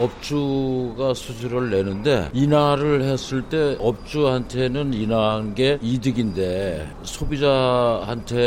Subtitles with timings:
[0.00, 8.40] 업주가 수수료를 내는데 인하를 했을 때 업주한테는 인하한 게 이득인데 소비자한테는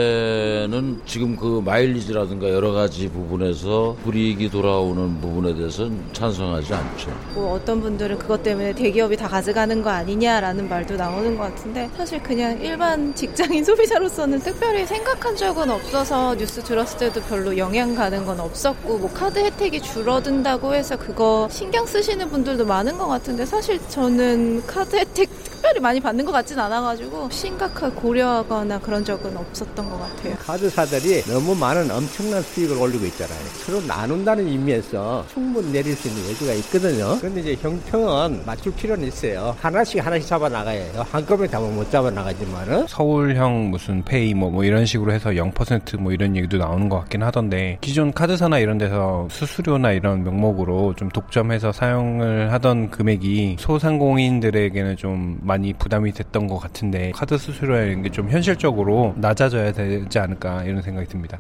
[1.05, 7.11] 지금 그 마일리지라든가 여러 가지 부분에서 불이익이 돌아오는 부분에 대해서는 찬성하지 않죠.
[7.35, 12.21] 뭐 어떤 분들은 그것 때문에 대기업이 다 가져가는 거 아니냐라는 말도 나오는 것 같은데 사실
[12.23, 18.39] 그냥 일반 직장인 소비자로서는 특별히 생각한 적은 없어서 뉴스 들었을 때도 별로 영향 가는 건
[18.39, 24.65] 없었고 뭐 카드 혜택이 줄어든다고 해서 그거 신경 쓰시는 분들도 많은 것 같은데 사실 저는
[24.67, 30.35] 카드 혜택 특별히 많이 받는 것 같진 않아가지고 심각하게 고려하거나 그런 적은 없었던 것 같아요.
[30.35, 33.39] 카드사들이 너무 많은 엄청난 수익을 올리고 있잖아요.
[33.65, 37.17] 서로 나눈다는 의미에서 충분히 내릴 수 있는 여지가 있거든요.
[37.19, 39.55] 그런데 이제 형평은 맞출 필요는 있어요.
[39.61, 41.05] 하나씩 하나씩 잡아 나가야 해요.
[41.09, 46.35] 한꺼번에 다 못 잡아 나가지만은 서울형 무슨 페이 뭐, 뭐 이런 식으로 해서 0%뭐 이런
[46.35, 51.71] 얘기도 나오는 것 같긴 하던데 기존 카드사나 이런 데서 수수료나 이런 명목으로 좀 독 점해서
[51.71, 59.15] 사용을 하던 금액이 소상공인들에게는 좀 많이 부담이 됐던 것 같은데 카드 수수료라는 게 좀 현실적으로
[59.17, 61.39] 낮아져야 되지 않을까 이런 생각이 듭니다.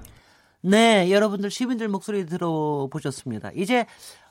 [0.61, 3.51] 네, 여러분들 시민들 목소리 들어보셨습니다.
[3.53, 3.85] 이제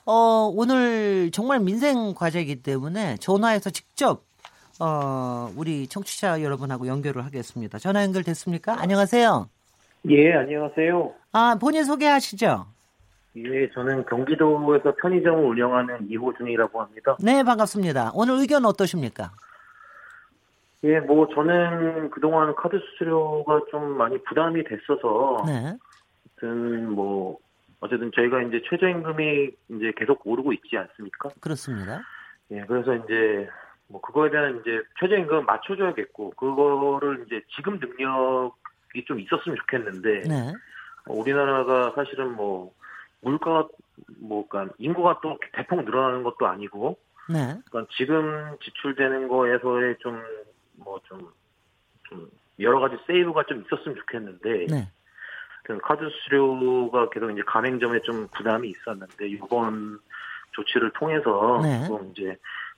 [0.05, 4.25] 어, 오늘 정말 민생 과제이기 때문에 전화해서 직접
[4.81, 7.79] 어, 우리 청취자 여러분하고 연결을 하겠습니다.
[7.79, 8.81] 전화 연결됐습니까?
[8.81, 9.49] 안녕하세요.
[10.11, 11.13] 예, 안녕하세요.
[11.31, 12.67] 아, 본인 소개하시죠.
[13.37, 17.17] 예, 저는 경기도에서 편의점을 운영하는 이호준이라고 합니다.
[17.23, 18.13] 네, 반갑습니다.
[18.15, 19.31] 오늘 의견 어떠십니까?
[20.85, 25.79] 예, 뭐 저는 그동안 카드 수수료가 좀 많이 부담이 됐어서 네.
[26.89, 27.39] 뭐
[27.81, 31.31] 어쨌든 저희가 이제 최저임금이 이제 계속 오르고 있지 않습니까?
[31.41, 32.03] 그렇습니다.
[32.51, 33.49] 예, 그래서 이제
[33.89, 40.53] 뭐 그거에 대한 이제 최저임금 맞춰줘야겠고 그거를 이제 지금 능력이 좀 있었으면 좋겠는데 네.
[41.07, 42.73] 어, 우리나라가 사실은 뭐
[43.23, 43.69] 물가가
[44.19, 47.57] 뭐 그러니까 인구가 또 대폭 늘어나는 것도 아니고 네.
[47.71, 50.23] 그러니까 지금 지출되는 거에서의 좀
[50.77, 54.93] 뭐좀좀 여러 가지 세이브가 좀 있었으면 좋겠는데 네.
[55.63, 60.01] 그 카드 수수료가 계속 이제 가맹점에 좀 부담이 있었는데 이번
[60.51, 61.87] 조치를 통해서 네.
[61.87, 62.37] 좀 이제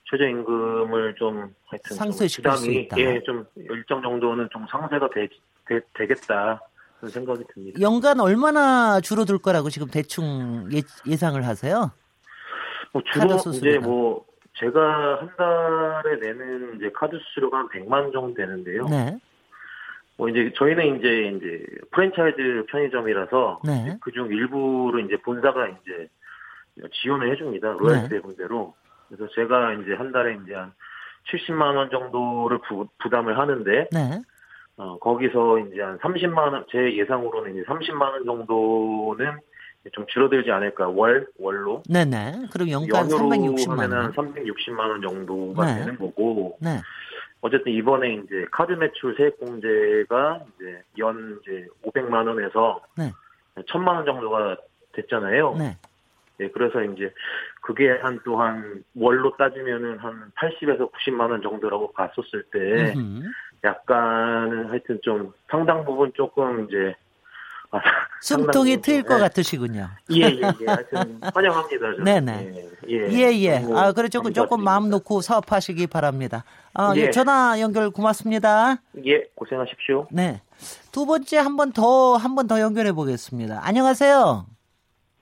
[0.09, 2.97] 최저임금을 좀 하여튼 좀 상쇄시킬 수 부담이 있다.
[2.99, 5.27] 예, 좀 일정 정도는 좀 상쇄가 되,
[5.65, 6.61] 되, 겠다
[7.05, 7.79] 그런 생각이 듭니다.
[7.81, 11.91] 연간 얼마나 줄어들 거라고 지금 대충 예, 예상을 하세요?
[12.91, 13.35] 뭐 주로.
[13.53, 18.85] 이제 뭐 제가 한 달에 내는 이제 카드 수수료가 한 100만 원 정도 되는데요.
[18.85, 19.17] 네.
[20.17, 23.97] 뭐 이제 저희는 이제 이제 프랜차이즈 편의점이라서 네.
[24.01, 26.09] 그중 일부를 이제 본사가 이제
[27.01, 27.75] 지원을 해줍니다.
[27.77, 28.73] 로열티 배분대로.
[29.09, 30.73] 그래서 제가 이제 한 달에 이제 한
[31.31, 34.21] 70만 원 정도를 부, 부담을 하는데 네.
[34.77, 39.39] 어, 거기서 이제 한 30만 원, 제 예상으로는 이제 30만 원 정도는
[39.91, 41.83] 좀 줄어들지 않을까, 월, 월로.
[41.87, 42.47] 네네.
[42.51, 44.33] 그럼 연간 연으로 360만 하면 한 원.
[44.33, 45.79] 360만 원 정도가 네.
[45.79, 46.81] 되는 거고, 네.
[47.41, 53.11] 어쨌든 이번에 이제 카드 매출 세액 공제가 이제 연 이제 500만 원에서 네.
[53.55, 54.57] 1000만 원 정도가
[54.93, 55.55] 됐잖아요.
[55.59, 55.77] 네.
[56.39, 57.13] 예, 그래서 이제
[57.61, 63.29] 그게 한 또한 월로 따지면은 한 80에서 90만 원 정도라고 봤었을 때 음흠.
[63.65, 66.93] 약간은 하여튼 좀 상당 부분 조금 이제
[67.71, 67.79] 아,
[68.21, 69.19] 숨통이 트일 좀, 것 예.
[69.21, 69.89] 같으시군요.
[70.11, 70.65] 예, 예, 예.
[70.65, 71.95] 하여튼 환영합니다.
[71.97, 72.03] 저는.
[72.03, 72.55] 네네.
[72.89, 73.11] 예, 예.
[73.11, 73.65] 예, 예.
[73.73, 74.63] 아, 그래, 조금, 조금.
[74.63, 76.43] 마음 놓고 사업하시기 바랍니다.
[76.73, 77.01] 아, 예.
[77.07, 77.11] 예.
[77.11, 78.77] 전화 연결 고맙습니다.
[79.05, 80.07] 예, 고생하십시오.
[80.11, 80.41] 네.
[80.91, 83.59] 두 번째 한 번 더, 한 번 더 연결해 보겠습니다.
[83.63, 84.45] 안녕하세요.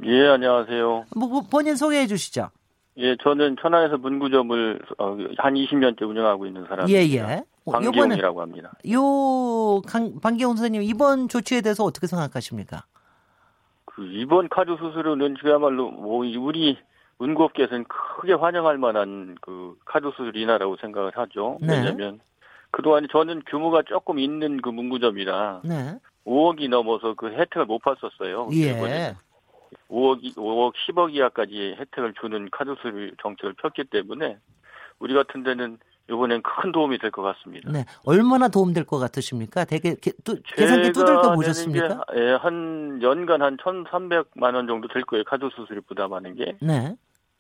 [0.06, 1.06] 예, 안녕하세요.
[1.16, 2.50] 뭐, 뭐, 본인 소개해 주시죠.
[2.98, 7.32] 예, 저는 천안에서 문구점을 어, 한 20년째 운영하고 있는 예, 사람입니다.
[7.32, 7.38] 예.
[7.40, 8.72] 어, 방기용이라고 합니다.
[8.92, 12.86] 요, 강, 방기용 선생님, 이번 조치에 대해서 어떻게 생각하십니까?
[13.86, 16.78] 그 이번 카드 수수료는 그야말로 뭐 우리
[17.20, 21.58] 운구업계에서는 크게 환영할 만한 그 카드 수수료 인하라고 생각을 하죠.
[21.62, 21.78] 네.
[21.78, 22.20] 왜냐하면
[22.72, 26.00] 그동안 저는 규모가 조금 있는 그 문구점이라 네.
[26.26, 28.50] 5억이 넘어서 그 혜택을 못 봤었어요.
[28.52, 29.16] 이번에 예.
[29.90, 34.38] 5억, 5억, 10억 이하까지 혜택을 주는 카드 수수료 정책을 폈기 때문에
[35.00, 35.78] 우리 같은 데는
[36.10, 37.72] 이번엔 큰 도움이 될 것 같습니다.
[37.72, 37.86] 네.
[38.06, 39.64] 얼마나 도움될 것 같으십니까?
[39.66, 42.04] 되게 게, 또, 계산기 두들겨 보셨습니까?
[42.16, 45.24] 예, 한 연간 한 1,300만 원 정도 될 거예요.
[45.24, 46.58] 카드 수수료 부담하는 게.
[46.62, 46.96] 네.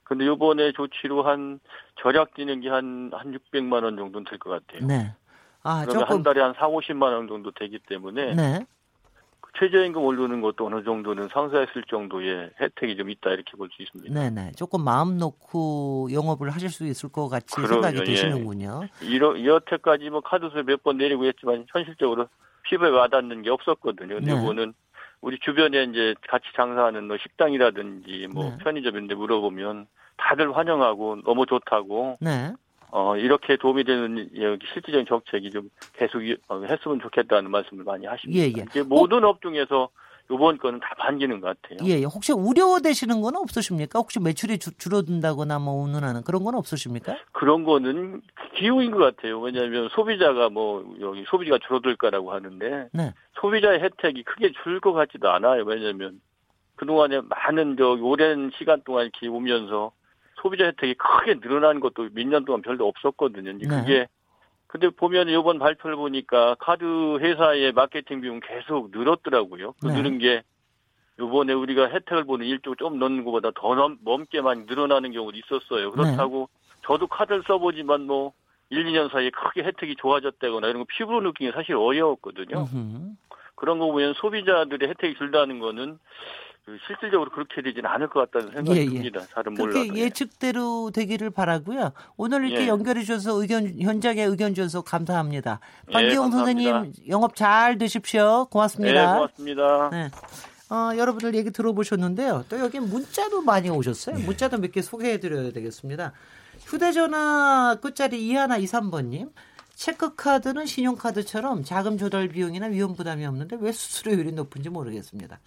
[0.05, 1.59] 근데 요번에 조치로 한
[2.01, 4.87] 절약 뛰는 게 한 한 600만 원 정도는 될 것 같아요.
[4.87, 5.13] 네.
[5.63, 8.65] 아, 그러면 조금 한 달에 한 4, 50만 원 정도 되기 때문에 네.
[9.59, 14.13] 최저임금 오르는 것도 어느 정도는 상쇄했을 정도의 혜택이 좀 있다 이렇게 볼 수 있습니다.
[14.19, 14.51] 네, 네.
[14.55, 18.03] 조금 마음 놓고 영업을 하실 수 있을 것 같이 그럼요, 생각이 예.
[18.03, 18.81] 드시는군요.
[19.01, 22.27] 이러, 여태까지 뭐 카드세 몇번 내리고 했지만 현실적으로
[22.63, 24.15] 피부에 와닿는 게 없었거든요.
[24.15, 24.41] 근데 네.
[24.41, 24.73] 이거는
[25.21, 28.57] 우리 주변에 이제 같이 장사하는 뭐 식당이라든지 뭐 네.
[28.63, 32.53] 편의점인데 물어보면 다들 환영하고 너무 좋다고 네.
[32.95, 34.29] 어 이렇게 도움이 되는
[34.71, 38.39] 실질적인 정책이 좀 계속 이- 어, 했으면 좋겠다는 말씀을 많이 하십니다.
[38.39, 38.49] 예, 예.
[38.49, 39.89] 이게 모든 업종에서
[40.31, 41.79] 이번 거는 다 반기는 것 같아요.
[41.89, 42.03] 예, 예.
[42.03, 43.97] 혹시 우려되시는 건 없으십니까?
[43.97, 47.17] 혹시 매출이 주- 줄어든다거나 뭐 운운하는 그런 건 없으십니까?
[47.31, 48.21] 그런 거는
[48.57, 49.39] 기후인 것 같아요.
[49.41, 53.11] 왜냐하면 소비자가 뭐 여기 소비가 줄어들까라고 하는데 네.
[53.41, 55.63] 소비자의 혜택이 크게 줄 것 같지도 않아요.
[55.65, 56.21] 왜냐하면
[56.75, 59.91] 그동안에 많은 저 오랜 시간 동안 이렇게 오면서
[60.43, 63.53] 소비자 혜택이 크게 늘어난 것도 몇 년 동안 별로 없었거든요.
[63.53, 63.67] 네.
[63.67, 64.07] 그게
[64.67, 66.83] 근데 보면 이번 발표를 보니까 카드
[67.19, 69.73] 회사의 마케팅 비용 계속 늘었더라고요.
[69.81, 69.95] 그 네.
[69.95, 70.43] 늘은 게
[71.19, 75.91] 이번에 우리가 혜택을 보는 일조 좀 넣는 것보다 더 넘, 넘게만 늘어나는 경우도 있었어요.
[75.91, 76.49] 그렇다고
[76.85, 78.33] 저도 카드를 써보지만 뭐
[78.71, 82.67] 1, 2년 사이에 크게 혜택이 좋아졌다거나 이런 거 피부로 느끼기 사실 어려웠거든요.
[82.73, 83.11] 음흠.
[83.55, 85.99] 그런 거 보면 소비자들의 혜택이 줄다는 거는 그
[86.87, 88.89] 실질적으로 그렇게 되지는 않을 것 같다는 생각이 예, 예.
[88.89, 89.19] 듭니다.
[89.33, 89.79] 잘은 몰라도.
[89.83, 91.91] 그렇게 예측대로 되기를 바라고요.
[92.15, 92.67] 오늘 이렇게 예.
[92.69, 95.59] 연결해 주셔서 의견 현장에 의견 주셔서 감사합니다.
[95.89, 96.71] 예, 반기용 감사합니다.
[96.71, 98.45] 선생님 영업 잘 되십시오.
[98.45, 99.13] 네, 고맙습니다.
[99.15, 99.89] 고맙습니다.
[99.91, 100.09] 네.
[100.69, 102.45] 어, 여러분들 얘기 들어보셨는데요.
[102.49, 104.15] 또 여기 문자도 많이 오셨어요.
[104.19, 106.13] 문자도 몇 개 소개해 드려야 되겠습니다.
[106.65, 109.29] 휴대전화 끝자리 2123번님.
[109.75, 115.39] 체크카드는 신용카드처럼 자금 조달 비용이나 위험 부담이 없는데 왜 수수료율이 높은지 모르겠습니다.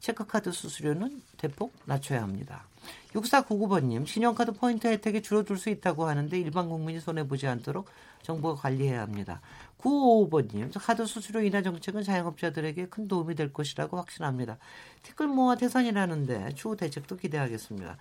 [0.00, 2.64] 체크카드 수수료는 대폭 낮춰야 합니다.
[3.12, 7.86] 6499번님, 신용카드 포인트 혜택이 줄어들 수 있다고 하는데 일반 국민이 손해보지 않도록
[8.22, 9.40] 정부가 관리해야 합니다.
[9.78, 14.58] 955번님, 카드 수수료 인하 정책은 자영업자들에게 큰 도움이 될 것이라고 확신합니다.
[15.02, 17.96] 티끌 모아 대선이라는데 추후 대책도 기대하겠습니다.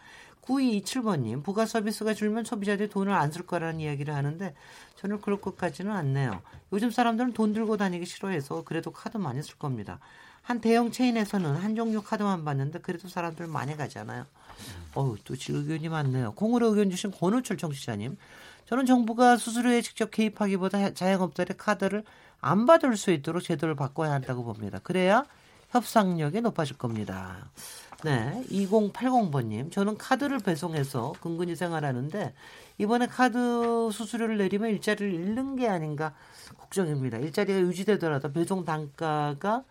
[0.50, 4.56] 9227번님, 부가 서비스가 줄면 소비자들이 돈을 안 쓸 거라는 이야기를 하는데
[4.96, 6.42] 저는 그럴 것 같지는 않네요.
[6.74, 10.00] 요즘 사람들은 돈 들고 다니기 싫어해서 그래도 카드 많이 쓸 겁니다.
[10.42, 14.26] 한 대형 체인에서는 한 종류 카드만 봤는데 그래도 사람들 많이 가잖아요.
[14.96, 16.32] 어우, 또 의견이 많네요.
[16.34, 18.18] 공으로 의견 주신 권우철 청취자님.
[18.66, 22.04] 저는 정부가 수수료에 직접 개입하기보다 자영업자의 카드를
[22.42, 24.80] 안 받을 수 있도록 제도를 바꿔야 한다고 봅니다.
[24.82, 25.26] 그래야
[25.70, 27.50] 협상력이 높아질 겁니다.
[28.02, 29.74] 네, 2080번님.
[29.74, 32.34] 저는 카드를 배송해서 근근히 생활하는데
[32.78, 36.14] 이번에 카드 수수료를 내리면 일자리를 잃는 게 아닌가
[36.58, 37.18] 걱정입니다.
[37.18, 39.66] 일자리가 유지되더라도 배송 단가가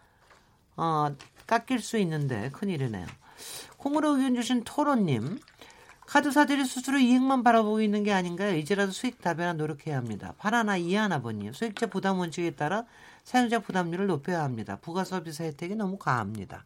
[0.76, 1.14] 어,
[1.46, 3.06] 깎일 수 있는데 큰일이네요.
[3.78, 5.40] 콩으로 의견 주신 토론님.
[6.06, 8.56] 카드사들이 수수료 이익만 바라보고 있는 게 아닌가요?
[8.56, 10.34] 이제라도 수익 다변화 노력해야 합니다.
[10.38, 11.52] 파라나 이하나버님.
[11.52, 12.84] 수익자 부담 원칙에 따라
[13.24, 14.78] 사용자 부담률을 높여야 합니다.
[14.80, 16.64] 부가 서비스 혜택이 너무 과합니다.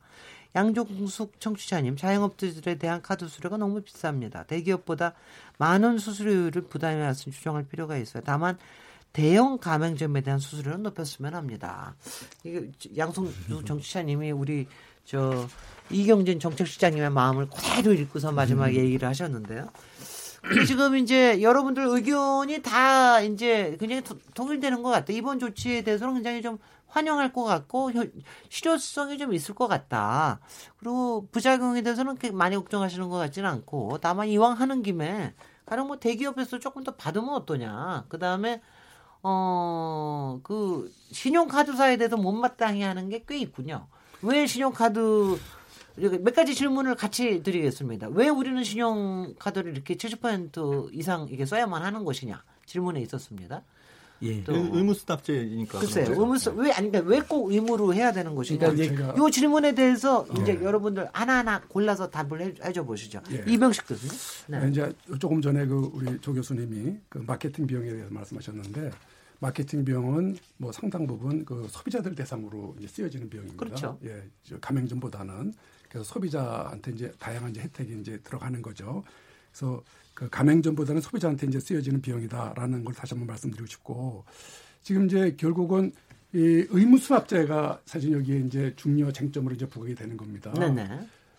[0.54, 4.46] 양종숙 청취자님, 자영업자들에 대한 카드 수수료가 너무 비쌉니다.
[4.46, 5.14] 대기업보다
[5.58, 8.22] 많은 수수료를 부담해야 할수 주정할 필요가 있어요.
[8.26, 8.58] 다만
[9.12, 11.94] 대형 가맹점에 대한 수수료는 높였으면 합니다.
[12.44, 14.66] 이게 양성주 정치자님이 우리
[15.04, 15.46] 저
[15.90, 19.68] 이경진 정책시장님의 마음을 그대로 읽고서 마지막에 얘기를 하셨는데요.
[20.66, 25.16] 지금 이제 여러분들 의견이 다 이제 굉장히 도- 통일되는 것 같아요.
[25.16, 26.58] 이번 조치에 대해서는 굉장히 좀
[26.92, 28.12] 환영할 것 같고 현-
[28.50, 30.40] 실효성이 좀 있을 것 같다.
[30.76, 35.34] 그리고 부작용에 대해서는 많이 걱정하시는 것 같지는 않고 다만 이왕 하는 김에
[35.64, 38.04] 가령 뭐 대기업에서 조금 더 받으면 어떠냐.
[38.08, 38.60] 그 다음에
[39.22, 43.86] 어, 그, 신용카드사에 대해서 못마땅해 하는 게 꽤 있군요.
[44.20, 45.38] 왜 신용카드,
[45.96, 48.08] 몇 가지 질문을 같이 드리겠습니다.
[48.10, 52.42] 왜 우리는 신용카드를 이렇게 70% 이상 이게 써야만 하는 것이냐?
[52.66, 53.62] 질문에 있었습니다.
[54.22, 54.42] 예.
[54.44, 55.78] 또- 의- 의무수납제니까.
[55.80, 56.06] 글쎄요.
[56.10, 58.70] 의무서, 왜, 아니, 그러니까 왜꼭 의무로 해야 되는 것이냐?
[58.70, 63.20] 그러니까 요 질문에 대해서 이제 여러분들 하나하나 골라서 답을 해, 해줘 보시죠.
[63.32, 63.44] 예.
[63.50, 64.14] 이병식 교수님.
[64.48, 64.68] 네.
[64.70, 68.90] 이제 조금 전에 그 우리 조 교수님이 그 마케팅 비용에 대해서 말씀하셨는데
[69.40, 73.58] 마케팅 비용은 뭐 상당 부분 그 소비자들 대상으로 이제 쓰여지는 비용입니다.
[73.64, 73.98] 그렇죠.
[74.04, 75.52] 예, 저 가맹점보다는
[75.88, 79.02] 그래서 소비자한테 이제 다양한 이제 혜택이 이제 들어가는 거죠.
[79.52, 79.82] 그래서
[80.14, 84.24] 그 가맹점보다는 소비자한테 이제 쓰여지는 비용이다라는 걸 다시 한번 말씀드리고 싶고
[84.82, 85.92] 지금 이제 결국은
[86.34, 90.52] 이 의무 수납제가 사실 여기에 이제 중요 쟁점으로 이제 부각이 되는 겁니다.
[90.54, 90.88] 네네.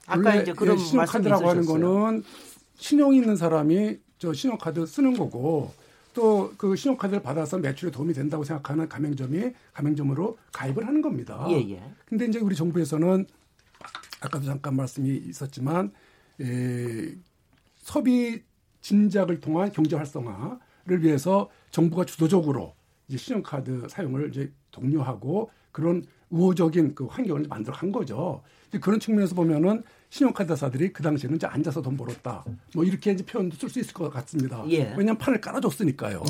[0.05, 1.65] 아까 이제 그런 예, 신용카드라고 하는.
[1.65, 2.23] 거는
[2.75, 5.73] 신용 있는 사람이 저 신용카드 쓰는 거고
[6.13, 11.45] 또 그 신용카드를 받아서 매출에 도움이 된다고 생각하는 가맹점이 가맹점으로 가입을 하는 겁니다.
[11.49, 11.83] 예, 예.
[12.05, 13.25] 근데 이제 우리 정부에서는
[14.21, 15.91] 아까도 잠깐 말씀이 있었지만
[16.39, 17.15] 에,
[17.83, 18.41] 소비
[18.81, 22.73] 진작을 통한 경제 활성화를 위해서 정부가 주도적으로
[23.07, 28.41] 이제 신용카드 사용을 이제 독려하고 그런 우호적인 그 환경을 만들어 간 거죠.
[28.69, 32.43] 이제 그런 측면에서 보면은 신용카드사들이 그 당시에는 이제 앉아서 돈 벌었다.
[32.73, 34.63] 뭐 이렇게 이제 표현도 쓸 수 있을 것 같습니다.
[34.69, 34.93] 예.
[34.97, 36.23] 왜냐하면 판을 깔아줬으니까요.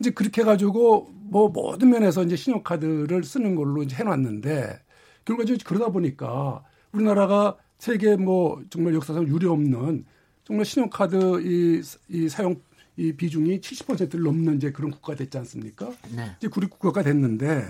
[0.00, 4.80] 이제 그렇게 해가지고 뭐 모든 면에서 이제 신용카드를 쓰는 걸로 이제 해놨는데
[5.24, 10.04] 결과적으로 그러다 보니까 우리나라가 세계 뭐 정말 역사상 유례 없는
[10.44, 12.60] 정말 신용카드 이, 이 사용
[12.96, 15.90] 이 비중이 70%를 넘는 이제 그런 국가 됐지 않습니까?
[16.14, 16.32] 네.
[16.38, 17.66] 이제 구리 국가가 됐는데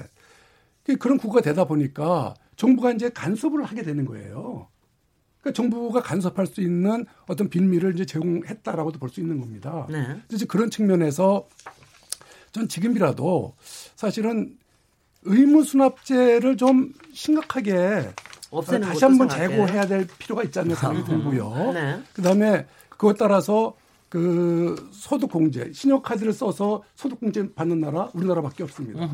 [0.98, 4.68] 그런 국가가 되다 보니까 정부가 이제 간섭을 하게 되는 거예요.
[5.40, 9.86] 그러니까 정부가 간섭할 수 있는 어떤 빌미를 이제 제공했다라고도 볼 수 있는 겁니다.
[9.90, 10.20] 네.
[10.32, 11.48] 이제 그런 측면에서
[12.52, 13.54] 전 지금이라도
[13.96, 14.58] 사실은
[15.22, 18.10] 의무 수납제를 좀 심각하게
[18.58, 19.28] 없애는 다시 한번.
[19.28, 21.72] 재고해야 될 필요가 있지 않나 생각이 들고요.
[21.72, 22.00] 네.
[22.14, 23.74] 그다음에 그것 따라서
[24.08, 29.08] 그 소득 공제, 신용카드를 써서 소득 공제 받는 나라 우리나라밖에 없습니다.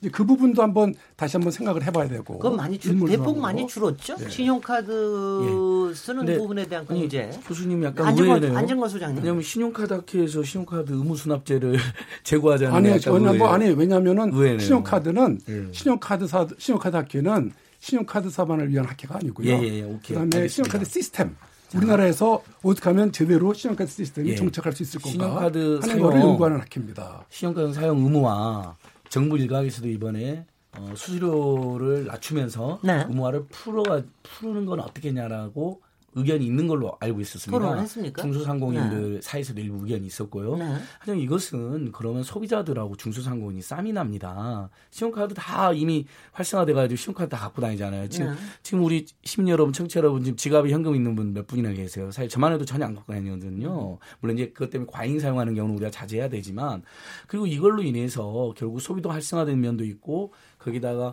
[0.00, 2.38] 이제 그 부분도 한번 다시 한번 생각을 해봐야 되고.
[2.38, 3.38] 그건 많이 줄 대폭.
[3.40, 4.14] 많이 줄었죠.
[4.20, 4.28] 예.
[4.28, 7.30] 신용카드 쓰는 근데, 부분에 대한 공제.
[7.46, 8.56] 교수님 약간 의외네요.
[8.56, 9.18] 안정권 소장님.
[9.18, 11.76] 왜냐하면 신용카드 학회에서 신용카드 의무 수납제를
[12.24, 13.48] 제고하자는 아니, 게 약간 왜냐면 뭐.
[13.48, 14.58] 아니 왜냐면은 의외네요.
[14.60, 15.66] 신용카드는 예.
[15.72, 19.48] 신용카드사 신용카드 학회는 신용카드사만을 위한 학회가 아니고요.
[19.48, 19.82] 예, 예, 예.
[19.82, 19.98] 오케이.
[20.16, 20.48] 그다음에 알겠습니다.
[20.48, 21.36] 신용카드 시스템.
[21.74, 24.34] 우리나라에서 어떻게 하면 제대로 신용카드 시스템이 예.
[24.36, 26.00] 정착할 수 있을 건가 신용카드 하는 사용.
[26.02, 27.24] 거를 연구하는 학회입니다.
[27.30, 28.76] 신용카드 사용 의무화
[29.08, 30.46] 정부 일각에서도 이번에
[30.78, 33.04] 어, 수수료를 낮추면서 네.
[33.08, 33.82] 의무화를 풀어
[34.22, 35.80] 푸는 건 어떻겠냐라고
[36.16, 37.58] 의견이 있는 걸로 알고 있었습니다.
[37.58, 38.22] 토론을 했습니까?
[38.22, 40.56] 중소상공인들 사이에서도 일부 의견이 있었고요.
[40.56, 40.76] 네.
[40.98, 44.70] 하지만 이것은 그러면 소비자들하고 중소상공인이 쌈이 납니다.
[44.90, 48.08] 신용카드 다 이미 활성화돼가지고 신용카드 다 갖고 다니잖아요.
[48.08, 48.36] 지금 네.
[48.62, 52.10] 지금 우리 시민 여러분, 청취자 여러분 지금 지갑에 현금 있는 분 몇 분이나 계세요.
[52.10, 53.98] 사실 저만 해도 전혀 안 갖고 다니거든요.
[54.20, 56.82] 물론 이제 그것 때문에 과잉 사용하는 경우는 우리가 자제해야 되지만
[57.26, 61.12] 그리고 이걸로 인해서 결국 소비도 활성화된 면도 있고 거기다가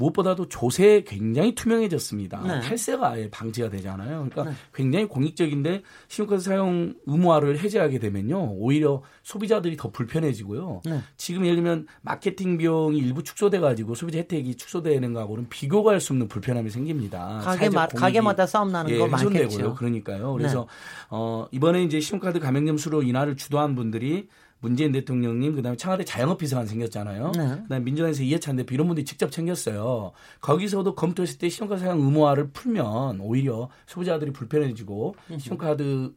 [0.00, 2.42] 무엇보다도 조세 굉장히 투명해졌습니다.
[2.42, 2.60] 네.
[2.60, 4.28] 탈세가 아예 방지가 되잖아요.
[4.30, 4.56] 그러니까 네.
[4.74, 8.54] 굉장히 공익적인데 신용카드 사용 의무화를 해제하게 되면요.
[8.54, 10.82] 오히려 소비자들이 더 불편해지고요.
[10.86, 11.00] 네.
[11.16, 16.28] 지금 예를 들면 마케팅 비용이 일부 축소돼 가지고 소비자 혜택이 축소되는 거하고는 비교가 할수 없는
[16.28, 17.40] 불편함이 생깁니다.
[17.44, 19.06] 가게마, 가게마다 싸움 나는 예, 거.
[19.06, 19.74] 많겠죠.
[19.74, 20.32] 그러니까요.
[20.32, 20.66] 그래서
[21.10, 24.28] 어 이번에 이제 신용카드 가맹점 수수료 인하를 주도한 분들이
[24.60, 27.32] 문재인 대통령님 그다음에 청와대 자영업 비서관 생겼잖아요.
[27.36, 27.48] 네.
[27.62, 30.12] 그다음에 민주당에서 이해찬 대표 이런 분들이 직접 챙겼어요.
[30.40, 36.12] 거기서도 검토했을 때 신용카드 사용 의무화를 풀면 오히려 소비자들이 불편해지고 신용카드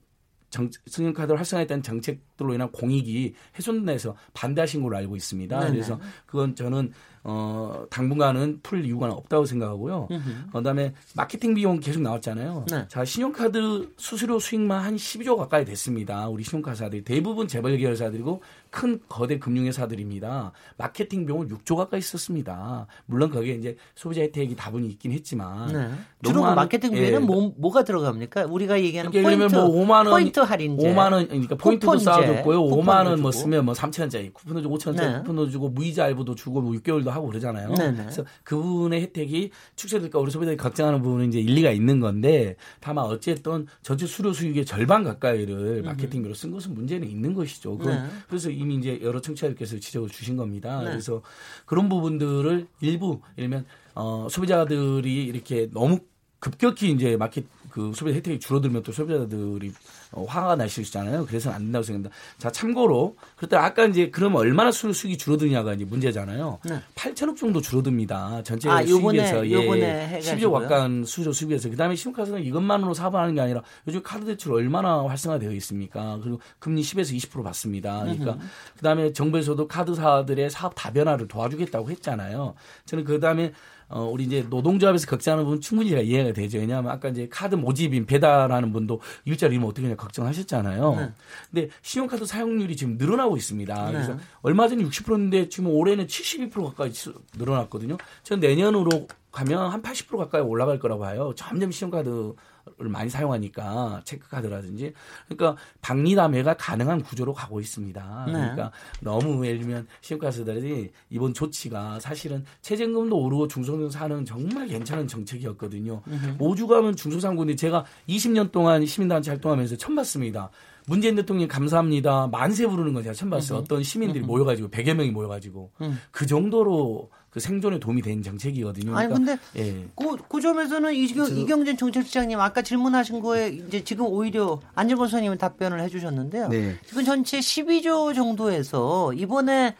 [0.50, 5.60] 정, 신용카드를 활성화했다는 정책들로 인한 공익이 훼손돼서 반대하신 걸로 알고 있습니다.
[5.60, 5.72] 네네.
[5.72, 6.92] 그래서 그건 저는
[7.24, 10.10] 어 당분간은 풀 이유가 없다고 생각하고요.
[10.52, 12.66] 그다음에 마케팅 비용 계속 나왔잖아요.
[12.70, 12.86] 네.
[12.90, 16.28] 자 신용카드 수수료 수익만 한 12조 가까이 됐습니다.
[16.28, 20.52] 우리 신용카드사들이 대부분 재벌 계열사들이고 큰 거대 금융회사들입니다.
[20.78, 22.88] 마케팅 비용은 6조 가까이 썼습니다.
[23.06, 25.92] 물론 거기에 이제 소비자 혜택이 다분히 있긴 했지만 네.
[26.24, 27.02] 주로 그 마케팅 예.
[27.02, 28.46] 비에는 뭐, 뭐가 들어갑니까?
[28.46, 32.64] 우리가 얘기하는 그러니까 포인트, 들면 뭐 5만 원, 포인트 할인제, 5만 원, 그러니까 포인트도 쌓아줬고요.
[32.64, 33.32] 5만 원 뭐.
[33.32, 35.20] 쓰면 뭐 3천 원짜리 쿠폰도 주고 5천 원짜리 네.
[35.20, 37.74] 쿠폰도 주고 무이자 할부도 주고 뭐 6개월도 하고 그러잖아요.
[37.74, 37.98] 네네.
[37.98, 43.68] 그래서 그 부분의 혜택이 축소될까 우리 소비자들이 걱정하는 부분은 이제 일리가 있는 건데 다만 어쨌든
[43.82, 47.78] 전체 수수료 수익의 절반 가까이를 마케팅비로 쓴 것은 문제는 있는 것이죠.
[47.84, 48.04] 네.
[48.28, 50.80] 그래서 이미 이제 여러 청취자들께서 지적을 주신 겁니다.
[50.80, 50.92] 네.
[50.92, 51.22] 그래서
[51.66, 53.66] 그런 부분들을 일부 예를 들면
[53.96, 56.00] 어 소비자들이 이렇게 너무
[56.40, 59.72] 급격히 이제 마켓 그 소비자 혜택이 줄어들면 또 소비자들이 어,
[60.16, 61.26] 화가 날 수 있잖아요.
[61.26, 62.16] 그래서 안 된다고 생각합니다.
[62.38, 66.60] 자 참고로 그렇다 아까 이제 그러면 얼마나 수익이 줄어드냐가 이제 문제잖아요.
[66.66, 66.80] 네.
[66.96, 68.44] 8천억 정도 줄어듭니다.
[68.44, 70.36] 전체 아, 요번에- 수익에서 요번에 예, 해가지고요?
[70.38, 75.52] 12조 가까운 수료 수익에서 그다음에 신용카드는 이것만으로 사업하는 게 아니라 요즘 카드 대출 얼마나 활성화되어
[75.54, 76.20] 있습니까?
[76.22, 78.00] 그리고 금리 10에서 20% 받습니다.
[78.02, 78.38] 그러니까
[78.78, 82.54] 그다음에 정부에서도 카드사들의 사업 다변화를 도와주겠다고 했잖아요.
[82.86, 83.54] 저는 그다음에
[83.96, 86.58] 어, 우리 이제 노동조합에서 걱정하는 부분 충분히 제가 이해가 되죠.
[86.58, 90.96] 왜냐하면 아까 이제 카드 모집인 배달하는 분도 일자리 잃으면 어떻게 하냐 걱정하셨잖아요.
[90.96, 91.12] 네.
[91.52, 93.86] 근데 신용카드 사용률이 지금 늘어나고 있습니다.
[93.86, 93.92] 네.
[93.92, 97.98] 그래서 얼마 전에 60%인데 지금 올해는 72% 가까이 수- 늘어났거든요.
[98.24, 101.34] 전 내년으로 가면 한 80% 가까이 올라갈 거라고 봐요.
[101.36, 102.34] 점점 신용카드
[102.78, 104.94] 많이 사용하니까 체크카드라든지
[105.28, 108.24] 그러니까 박리담회가 가능한 구조로 가고 있습니다.
[108.28, 108.32] 네.
[108.32, 116.02] 그러니까 너무 예를 들면 신용카드들이 이번 조치가 사실은 최저임금도 오르고 중소상 사는 정말 괜찮은 정책이었거든요.
[116.08, 116.38] 음흠.
[116.38, 120.50] 5주 가면 중소상군이 제가 20년 동안 시민단체 활동하면서 처음 봤습니다.
[120.86, 122.28] 문재인 대통령 감사합니다.
[122.28, 123.60] 만세 부르는 건 제가 처음 봤어요.
[123.60, 123.64] 음흠.
[123.64, 124.28] 어떤 시민들이 음흠.
[124.28, 126.00] 모여가지고 100여 명이 모여가지고 음.
[126.12, 128.96] 그 정도로 그 생존에 도움이 된 정책이거든요.
[128.96, 129.88] 아니 그러니까, 근데 예.
[129.96, 135.82] 그, 그 점에서는 이경, 이경진 정책시장님 아까 질문하신 거에 이제 지금 오히려 안정권 선생님은 답변을
[135.82, 136.50] 해주셨는데요.
[136.50, 136.76] 네.
[136.86, 139.76] 지금 전체 12조 정도에서 이번에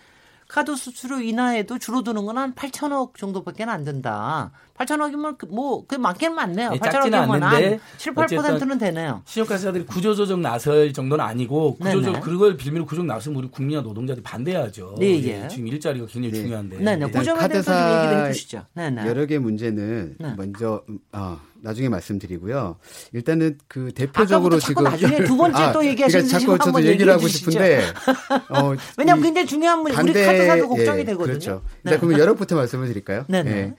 [0.54, 4.52] 카드 수수료 인하에도 줄어드는 건 한 8천억 정도밖에 안 된다.
[4.78, 6.72] 8천억이면 뭐, 그 많게는 많네요.
[6.74, 9.22] 예, 작지는 8천억이면 한 않는데 7, 8%는 어쨌든 되네요.
[9.26, 12.20] 신용카드사들이 구조조정 나설 정도는 아니고 구조조 네네.
[12.20, 14.96] 그걸 빌미로 구조조정 나서면 우리 국민과 노동자들이 반대하죠.
[15.00, 15.48] 네, 예.
[15.48, 16.78] 지금 일자리가 굉장히 중요한데.
[16.80, 17.12] 네네.
[17.12, 18.66] 그 점에 대해서 좀 얘기를 해주시죠.
[18.74, 19.08] 네네.
[19.08, 20.34] 여러 개 문제는 네.
[20.38, 22.78] 먼저 음, 어, 나중에 말씀드리고요.
[23.14, 27.28] 일단은 그 대표적으로 지금 나중에 두 번째 또 얘기하시는데 그러니까 지금 자꾸 저도 얘기를 하고.
[27.28, 27.82] 싶은데
[28.50, 31.26] 어, 왜냐면 이 굉장히 중요한 문제, 우리 반대- 카드사도 걱정이 예, 되거든요.
[31.26, 31.62] 그렇죠.
[31.84, 31.92] 네.
[31.92, 33.26] 자, 그러면 여러부터 말씀을 드릴까요?
[33.30, 33.52] 네네.
[33.52, 33.74] 예.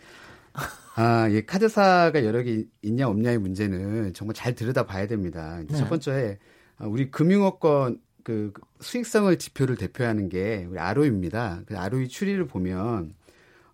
[0.96, 5.60] 아, 예, 카드사가 여러 개 있냐 없냐의 문제는 정말 잘 들여다 봐야 됩니다.
[5.68, 5.76] 네.
[5.76, 6.38] 첫 번째,
[6.78, 11.62] 아, 우리 금융업권 그 수익성을 지표를 대표하는 게 우리 아로입니다.
[11.66, 13.12] 그 아로이 추리를 보면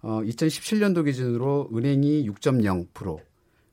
[0.03, 3.19] 어, 2017년도 기준으로 은행이 6.0%,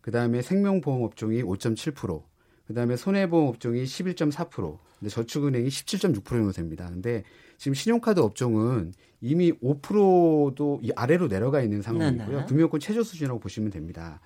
[0.08, 2.24] 그 다음에 생명보험 업종이 5.7%,
[2.66, 6.90] 그 다음에 손해보험 업종이 11.4%, 근데 저축은행이 17.6% 정도 됩니다.
[6.90, 7.26] 근데
[7.58, 12.26] 지금 신용카드 업종은 이미 5%도 이 아래로 내려가 있는 상황이고요.
[12.26, 12.46] 네네.
[12.46, 14.22] 금융권 최저 수준이라고 보시면 됩니다.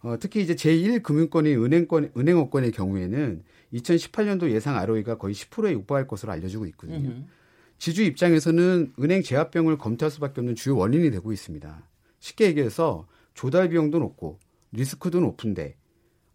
[0.00, 3.42] 어, 특히 이제 제1금융권인 은행권, 은행업권의 경우에는
[3.74, 7.08] 2018년도 예상 ROE가 거의 10%에 육박할 것으로 알려지고 있거든요.
[7.08, 7.24] 음흠.
[7.78, 11.82] 지주 입장에서는 은행 제압병을 검토할 수밖에 없는 주요 원인이 되고 있습니다.
[12.20, 14.38] 쉽게 얘기해서 조달 비용도 높고
[14.76, 15.76] 리스크도 높은데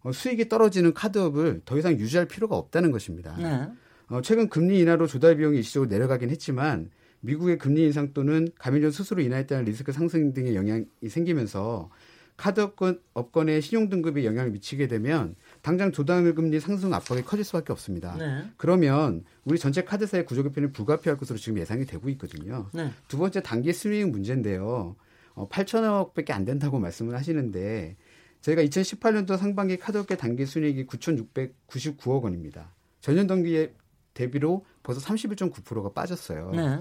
[0.02, 3.36] 어, 수익이 떨어지는 카드업을 더 이상 유지할 필요가 없다는 것입니다.
[3.36, 3.68] 네.
[4.08, 9.22] 어, 최근 금리 인하로 조달 비용이 일시적으로 내려가긴 했지만 미국의 금리 인상 또는 가맹점 수수료
[9.22, 11.90] 인하에 따른 리스크 상승 등의 영향이 생기면서
[12.36, 17.72] 카드 업권, 업권의 신용 등급에 영향을 미치게 되면 당장 조달 금리 상승 압박이 커질 수밖에
[17.72, 18.16] 없습니다.
[18.18, 18.44] 네.
[18.56, 22.68] 그러면 우리 전체 카드사의 구조 개편이 불가피할 것으로 지금 예상이 되고 있거든요.
[22.72, 22.90] 네.
[23.06, 24.96] 두 번째 단기 수익 문제인데요.
[25.34, 27.96] 어, 8천억밖에 안 된다고 말씀을 하시는데
[28.42, 32.70] 저희가 2018년도 상반기 카드업계 단기 순이익이 9,699억 원입니다.
[33.00, 33.72] 전년 동기에
[34.14, 36.50] 대비로 벌써 31.9%가 빠졌어요.
[36.54, 36.78] 네.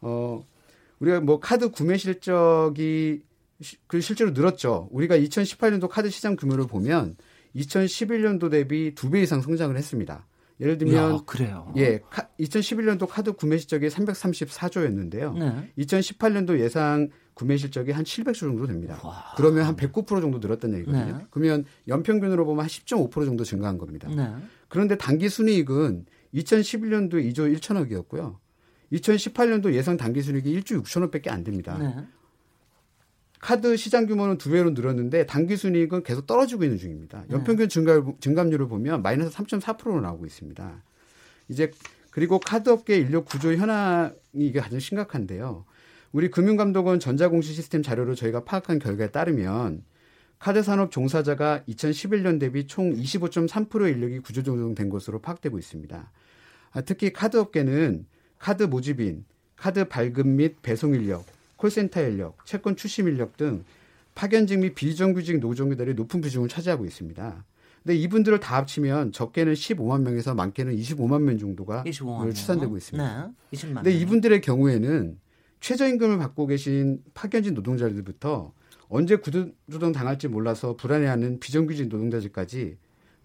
[0.00, 0.44] 어,
[0.98, 3.22] 우리가 뭐 카드 구매 실적이
[3.60, 4.88] 시- 그 실제로 늘었죠.
[4.90, 7.16] 우리가 2018년도 카드 시장 규모를 보면
[7.54, 10.26] 2011년도 대비 두배 이상 성장을 했습니다.
[10.60, 11.72] 예를 들면 야, 그래요.
[11.76, 15.34] 예, 카, 2011년도 카드 구매 실적이 334조였는데요.
[15.38, 15.72] 네.
[15.78, 19.00] 2018년도 예상 구매 실적이 한 700조 정도 됩니다.
[19.36, 21.18] 그러면 한 109% 정도 늘었다는 얘기거든요.
[21.18, 21.26] 네.
[21.30, 24.08] 그러면 연평균으로 보면 한 10.5% 정도 증가한 겁니다.
[24.08, 24.34] 네.
[24.68, 28.38] 그런데 단기 순이익은 2011년도 2조 1천억이었고요.
[28.92, 31.78] 2018년도 예상 단기 순이익이 1조 6천억밖에 안 됩니다.
[31.78, 32.04] 네.
[33.38, 37.22] 카드 시장 규모는 두 배로 늘었는데 단기 순이익은 계속 떨어지고 있는 중입니다.
[37.28, 37.36] 네.
[37.36, 40.82] 연평균 증가, 증감률을 보면 마이너스 3.4%로 나오고 있습니다.
[41.50, 41.70] 이제
[42.10, 45.66] 그리고 카드업계 인력 구조 현황이 이게 가장 심각한데요.
[46.12, 49.82] 우리 금융감독원 전자공시 시스템 자료로 저희가 파악한 결과에 따르면
[50.38, 56.10] 카드 산업 종사자가 2011년 대비 총 25.3%의 인력이 구조조정된 것으로 파악되고 있습니다.
[56.72, 58.06] 아, 특히 카드 업계는
[58.38, 59.24] 카드 모집인,
[59.56, 63.64] 카드 발급 및 배송 인력, 콜센터 인력, 채권 추심 인력 등
[64.14, 67.44] 파견직 및 비정규직 노동자들이 높은 비중을 차지하고 있습니다.
[67.82, 72.76] 근데 이분들을 다 합치면 적게는 15만 명에서 많게는 25만 명 정도가 25만 오늘 추산되고 명.
[72.78, 73.26] 있습니다.
[73.50, 73.56] 네.
[73.56, 74.00] 20만 근데 명.
[74.00, 75.18] 이분들의 경우에는
[75.60, 78.52] 최저임금을 받고 계신 파견직 노동자들부터
[78.88, 82.76] 언제 구조조정 당할지 몰라서 불안해하는 비정규직 노동자들까지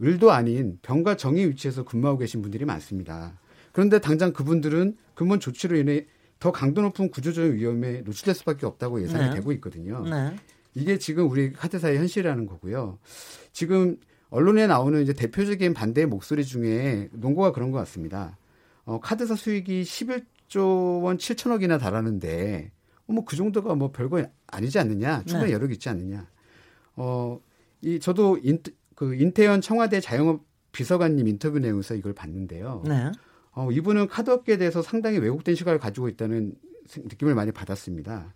[0.02, 3.40] 을도 아닌 병과 정의 위치에서 근무하고 계신 분들이 많습니다.
[3.72, 6.06] 그런데 당장 그분들은 근본 조치로 인해
[6.40, 9.36] 더 강도 높은 구조조정 위험에 노출될 수밖에 없다고 예상이 네.
[9.36, 10.04] 되고 있거든요.
[10.04, 10.36] 네.
[10.76, 13.00] 이게 지금 우리 카드사의 현실이라는 거고요.
[13.54, 13.98] 지금
[14.30, 18.38] 언론에 나오는 이제 대표적인 반대의 목소리 중에 논거가 그런 것 같습니다.
[18.84, 22.72] 어, 카드사 수익이 11 조 원 7천억이나 달하는데
[23.08, 25.54] 어, 뭐그 정도가 뭐 별거 아니지 않느냐, 충분히 네.
[25.56, 26.28] 여력이 있지 않느냐.
[26.96, 27.40] 어,
[27.82, 28.62] 이 저도 인,
[28.96, 32.84] 그 인태현 청와대 자영업 비서관님 인터뷰 내용에서 이걸 봤는데요.
[32.86, 33.12] 네.
[33.52, 36.54] 어, 이분은 카드업계에 대해서 상당히 왜곡된 시각을 가지고 있다는
[36.88, 38.34] 생- 느낌을 많이 받았습니다.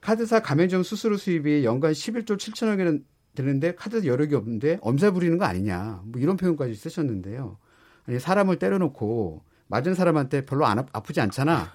[0.00, 3.02] 카드사 가맹점 수수료 수입이 연간 11조 7천억이
[3.34, 6.02] 되는데 카드 여력이 없는데 엄살 부리는 거 아니냐.
[6.04, 7.58] 뭐 이런 표현까지 쓰셨는데요.
[8.06, 11.70] 아니 사람을 때려놓고 맞은 사람한테 별로 안 아, 아프 지 않잖아.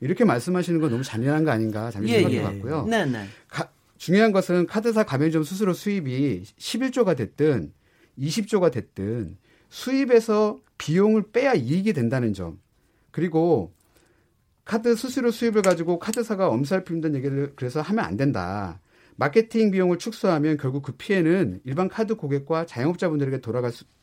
[0.00, 2.42] 이렇게 말씀하시는 건 너무 잔인한 거 아닌가 잠시 예, 생각해 예.
[2.42, 2.86] 봤고요.
[2.86, 3.26] 네, 네.
[3.48, 7.72] 가- 중요한 것은 카드사 가맹점 수수료 수입이 11조가 됐든
[8.18, 9.36] 20조가 됐든
[9.68, 12.58] 수입에서 비용을 빼야 이익이 된다는 점.
[13.12, 13.72] 그리고
[14.64, 18.80] 카드 수수료 수입을 가지고 카드사가 엄살피운다는 얘기를 그래서 하면 안 된다.
[19.16, 23.60] 마케팅 비용을 축소하면 결국 그 피해는 일반 카드 고객과 자영업자분들에게 돌아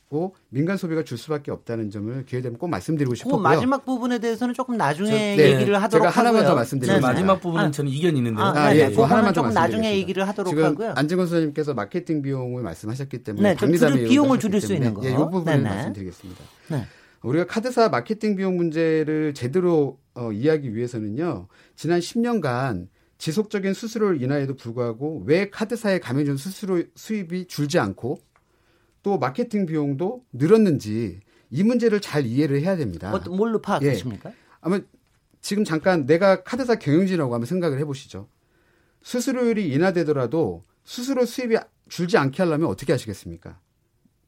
[0.09, 3.41] 가고 민간 소비가 줄 수밖에 없다는 점을 기회 되면 꼭 말씀드리고 그 싶었고요.
[3.41, 5.53] 마지막 부분에 대해서는 조금 나중에 저, 네.
[5.55, 6.49] 얘기를 하도록 제가 하나만 하고요.
[6.49, 7.07] 더 말씀드리겠습니다.
[7.07, 7.13] 네네.
[7.13, 8.43] 마지막 부분은 아, 저는 이견이 있는데요.
[8.43, 8.89] 아, 아, 네, 예, 네.
[8.89, 9.61] 그거 하나만 더 조금 말씀드리겠습니다.
[9.61, 10.93] 나중에 얘기를 하도록 지금 하고요.
[10.95, 15.13] 안진건 소장님께서 마케팅 비용을 말씀하셨기 때문에 네, 줄일- 비용을 줄일 수 있는 때문에 거.
[15.13, 15.69] 예, 이 부분을 네네.
[15.69, 16.43] 말씀드리겠습니다.
[16.69, 16.85] 네.
[17.21, 21.47] 우리가 카드사 마케팅 비용 문제를 제대로 어, 이해하기 위해서는요.
[21.75, 28.17] 지난 10년간 지속적인 수수료를 인하에도 불구하고 왜 카드사의 가맹점 수수료 수입이 줄지 않고
[29.03, 33.11] 또 마케팅 비용도 늘었는지 이 문제를 잘 이해를 해야 됩니다.
[33.13, 34.31] 어떤 뭘로 파악하십니까?
[34.61, 34.79] 아마
[35.41, 38.27] 지금 잠깐 내가 카드사 경영진이라고 한번 생각을 해보시죠.
[39.01, 41.57] 수수료율이 인하되더라도 수수료 수입이
[41.87, 43.59] 줄지 않게 하려면 어떻게 하시겠습니까?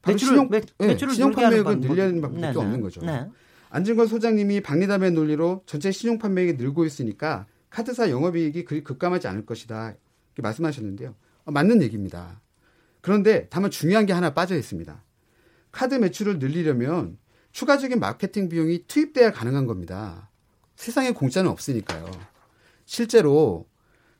[0.00, 1.80] 바로 매출을- 신용, 매- 네, 신용 판매액을.
[1.80, 2.58] 늘리는 방법밖에 네 네.
[2.58, 3.00] 없는 거죠.
[3.04, 3.26] 네.
[3.70, 9.94] 안진건 소장님이 박리담의 논리로 전체 신용 판매액이 늘고 있으니까 카드사 영업이익이 그리 급감하지 않을 것이다.
[10.34, 11.14] 이렇게 말씀하셨는데요.
[11.44, 12.40] 어, 맞는 얘기입니다.
[13.02, 15.04] 그런데 다만 중요한 게 하나 빠져 있습니다.
[15.70, 17.18] 카드 매출을 늘리려면
[17.50, 20.30] 추가적인 마케팅 비용이 투입돼야 가능한 겁니다.
[20.76, 22.10] 세상에 공짜는 없으니까요.
[22.86, 23.66] 실제로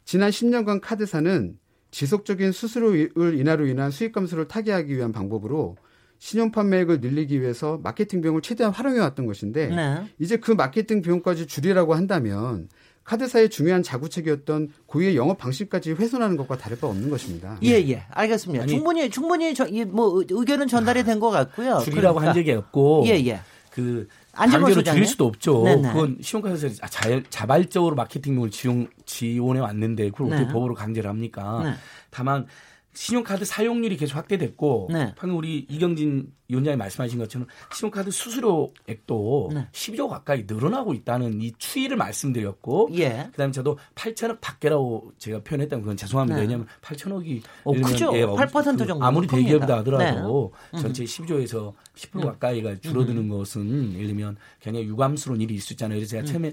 [0.04, 1.58] 지난 10년간 카드사는
[1.90, 5.76] 지속적인 수수료율 인하로 인한 수익 감소를 타개하기 위한 방법으로
[6.18, 10.06] 신용 판매액을 늘리기 위해서 마케팅 비용을 최대한 활용해 왔던 것인데 네.
[10.18, 12.68] 이제 그 마케팅 비용까지 줄이라고 한다면
[13.04, 17.58] 카드사의 중요한 자구책이었던 고유의 영업 방식까지 훼손하는 것과 다를 바 없는 것입니다.
[17.62, 18.04] 예, 예.
[18.10, 18.62] 알겠습니다.
[18.64, 21.80] 아니- 충분히, 충분히, 저, 이, 뭐, 의- 의견은 전달이 된 것 같고요.
[21.84, 23.40] 줄이라고 한 그러니까- 적이 없고 예, 예.
[23.70, 24.06] 그
[24.74, 24.84] 소장님?
[24.84, 25.62] 줄일 수도 없죠.
[25.64, 25.88] 네네.
[25.92, 30.52] 그건 신용카드에서 자, 자발적으로 마케팅을 지용, 지원해 왔는데 그걸 어떻게 네.
[30.52, 31.60] 법으로 강제를 합니까?
[31.64, 31.72] 네.
[32.10, 32.46] 다만
[32.94, 35.14] 신용카드 사용률이 계속 확대됐고 네.
[35.16, 39.68] 방금 우리 이경진 위원장이 말씀하신 것처럼 신용카드 수수료액도 네.
[39.72, 43.28] 12조 가까이 늘어나고 있다는 이 추이를 말씀드렸고 예.
[43.30, 46.36] 그다음에 저도 8천억 밖에라고 제가 표현했다면 그건 죄송합니다.
[46.36, 46.42] 네.
[46.42, 48.10] 왜냐하면 8천억이 어, 크죠.
[48.10, 49.46] 8% 정도는 아무리 큽니다.
[49.46, 50.80] 대기업이다 하더라도 네.
[50.80, 52.20] 전체 10조에서 10% 음.
[52.20, 55.98] 가까이가 줄어드는 것은 예를 들면 굉장히 유감스러운 일이 있잖아요.
[55.98, 56.52] 그래서 제가 처음에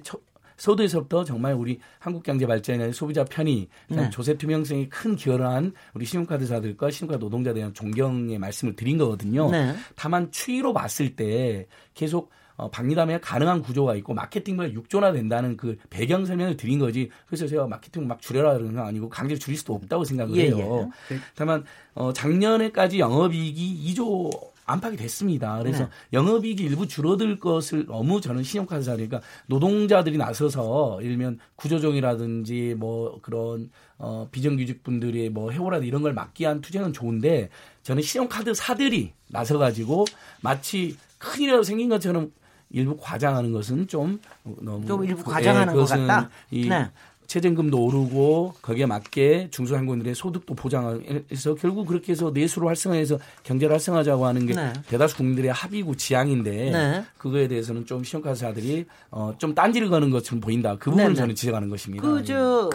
[0.59, 4.09] 첫- 서두에서부터 정말 우리 한국 경제 발전에 소비자 편의, 네.
[4.09, 9.49] 조세 투명성에 큰 기여를 한 우리 신용카드사들과 신용카드 노동자에 대한 존경의 말씀을 드린 거거든요.
[9.49, 9.73] 네.
[9.95, 16.25] 다만 추이로 봤을 때 계속 어, 박리담에 가능한 구조가 있고 마케팅비가 6조나 된다는 그 배경
[16.25, 17.09] 설명을 드린 거지.
[17.25, 20.91] 그래서 제가 마케팅 막 줄여라 그러는 건 아니고 강제로 줄일 수도 없다고 생각을 예, 해요.
[21.35, 21.63] 다만
[21.95, 24.29] 어, 작년에까지 영업이익이 2조
[24.69, 25.57] 안팎이 됐습니다.
[25.59, 25.89] 그래서 네.
[26.13, 33.69] 영업이익이 일부 줄어들 것을 너무 저는 신용카드사 그러니까 노동자들이 나서서 예를 들면 구조종이라든지 뭐 그런
[33.97, 37.49] 어 비정규직 분들의 뭐 해고라든지 이런 걸 막기 위한 투쟁은 좋은데
[37.83, 40.05] 저는 신용카드 사들이 나서 가지고
[40.41, 42.31] 마치 큰일이라도 생긴 것처럼
[42.71, 46.29] 일부 과장하는 것은 좀 너무 좀 일부 그- 과장하는 것 그것은 같다?
[46.51, 46.89] 이 네.
[47.29, 54.47] 최저임금도 오르고 거기에 맞게 중소상공인들의 소득도 보장해서 결국 그렇게 해서 내수를 활성화해서 경제를 활성화하자고 하는
[54.47, 54.73] 게 네.
[54.87, 57.05] 대다수 국민들의 합의고 지향인데 네.
[57.19, 60.75] 그거에 대해서는 좀 신용카드사들이 어, 좀 딴지를 거는 것처럼 보인다.
[60.79, 61.15] 그 부분을 네, 네.
[61.15, 62.01] 저는 지적하는 것입니다.
[62.01, 62.67] 그, 저,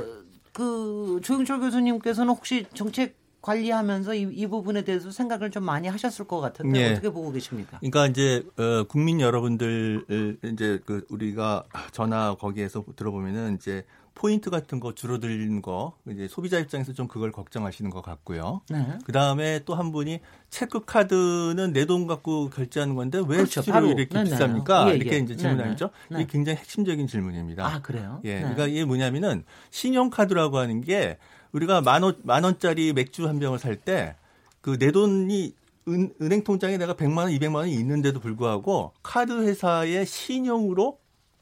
[0.53, 6.41] 그, 조영철 교수님께서는 혹시 정책 관리하면서 이, 이 부분에 대해서 생각을 좀 많이 하셨을 것
[6.41, 6.93] 같은데 예.
[6.93, 7.79] 어떻게 보고 계십니까?
[7.79, 13.85] 그러니까 이제 어, 국민 여러분들 이제 그 우리가 전화 거기에서 들어보면은 이제
[14.15, 18.61] 포인트 같은 거 줄어들는 거 이제 소비자 입장에서 좀 그걸 걱정하시는 것 같고요.
[18.71, 18.99] 네.
[19.05, 23.61] 그 다음에 또 한 분이 체크 카드는 내 돈 갖고 결제하는 건데 왜 그렇죠.
[23.61, 23.87] 수수료.
[23.89, 24.31] 이렇게 네네.
[24.31, 24.87] 비쌉니까?
[24.89, 24.97] 예, 예.
[24.97, 25.37] 이렇게 이제.
[25.37, 25.91] 질문하죠.
[26.11, 26.21] 네.
[26.23, 27.67] 이게 굉장히 핵심적인 질문입니다.
[27.67, 28.21] 아, 그래요?
[28.25, 28.41] 예, 네.
[28.41, 31.19] 그러니까 이게 뭐냐면은 신용카드라고 하는 게
[31.53, 34.15] 우리가 만 원, 만 원짜리 맥주 한 병을 살 때
[34.61, 35.53] 그 내 돈이
[35.89, 40.99] 은, 은행 통장에 내가 100만 원, 200만 원이 있는데도 불구하고 카드 회사의 신용으로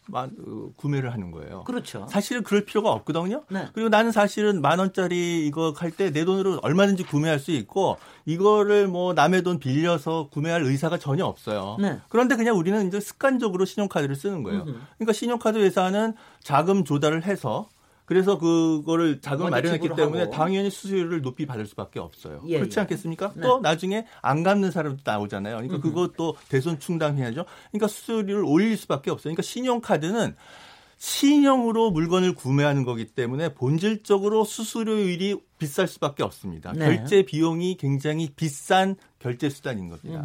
[0.07, 1.65] 만, 어, 구매를 하는 거예요.
[1.65, 2.07] 그렇죠.
[2.11, 3.45] 사실은 그럴 필요가 없거든요.
[3.51, 3.69] 네.
[3.73, 9.43] 그리고 나는 사실은 만 원짜리 이거 할때내 돈으로 얼마든지 구매할 수 있고 이거를 뭐 남의
[9.43, 11.77] 돈 빌려서 구매할 의사가 전혀 없어요.
[11.81, 12.01] 네.
[12.09, 14.65] 그런데 그냥 우리는 이제 습관적으로 신용카드를 쓰는 거예요.
[14.65, 17.69] 그러니까 신용카드 회사는 자금 조달을 해서
[18.13, 20.33] 그래서 그거를 자금을 먼저 마련했기 때문에 하고.
[20.33, 22.43] 당연히 수수료를 높이 받을 수밖에 없어요.
[22.47, 22.83] 예, 그렇지 예.
[22.83, 23.33] 않겠습니까?
[23.35, 23.41] 네.
[23.41, 25.57] 또 나중에 안 갚는 사람도 나오잖아요.
[25.57, 27.47] 그러니까 그것도 대손 충당해야죠.
[27.71, 29.33] 그러니까 수수료를 올릴 수밖에 없어요.
[29.33, 30.37] 그러니까 신용카드는
[30.99, 36.75] 신용으로 물건을 구매하는 거기 때문에 본질적으로 수수료율이 비쌀 수밖에 없습니다.
[36.75, 36.85] 네.
[36.85, 40.23] 결제 비용이 굉장히 비싼 결제 수단인 겁니다.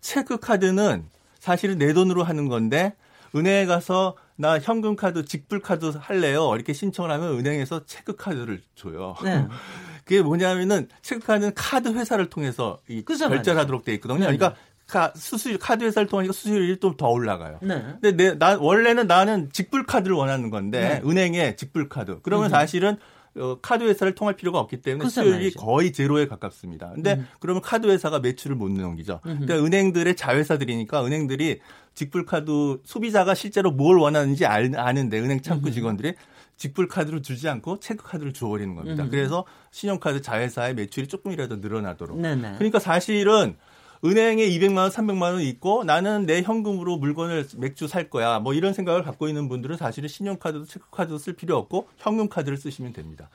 [0.00, 1.04] 체크 카드는
[1.38, 2.96] 사실은 내 돈으로 하는 건데
[3.36, 6.52] 은행에 가서 나 현금 카드, 직불 카드 할래요.
[6.54, 9.16] 이렇게 신청을 하면 은행에서 체크 카드를 줘요.
[9.24, 9.46] 네.
[10.04, 14.30] 그게 뭐냐면은 체크 카드는 카드 회사를 통해서 이 결제를 하도록 돼 있거든요.
[14.30, 14.36] 네.
[14.36, 14.54] 그러니까
[14.86, 17.58] 카, 수수료 카드 회사를 통하니까 수수료율이 좀더 올라가요.
[17.62, 17.82] 네.
[18.00, 21.08] 근데 내, 나 원래는 나는 직불 카드를 원하는 건데 네.
[21.08, 22.20] 은행에 직불 카드.
[22.22, 22.50] 그러면 음.
[22.50, 22.96] 사실은
[23.38, 25.58] 어, 카드 회사를 통할 필요가 없기 때문에 말이죠.
[25.60, 26.92] 거의 제로에 가깝습니다.
[26.94, 27.26] 근데 음.
[27.40, 29.20] 그러면 카드 회사가 매출을 못 넘기죠.
[29.24, 29.46] 음흠.
[29.46, 31.60] 그러니까 은행들의 자회사들이니까 은행들이
[31.94, 36.14] 직불 카드 소비자가 실제로 뭘 원하는지 알, 아는데 은행 창구 직원들이
[36.56, 39.04] 직불 카드를 주지 않고 체크 카드를 주어버리는 겁니다.
[39.04, 39.10] 음흠.
[39.10, 42.18] 그래서 신용카드 자회사의 매출이 조금이라도 늘어나도록.
[42.20, 42.54] 네네.
[42.58, 43.56] 그러니까 사실은
[44.04, 48.38] 은행에 200만 원, 300만 원 있고 나는 내 현금으로 물건을 맥주 살 거야.
[48.38, 52.92] 뭐 이런 생각을 갖고 있는 분들은 사실은 신용카드도 체크카드도 쓸 필요 없고 현금 카드를 쓰시면
[52.92, 53.30] 됩니다.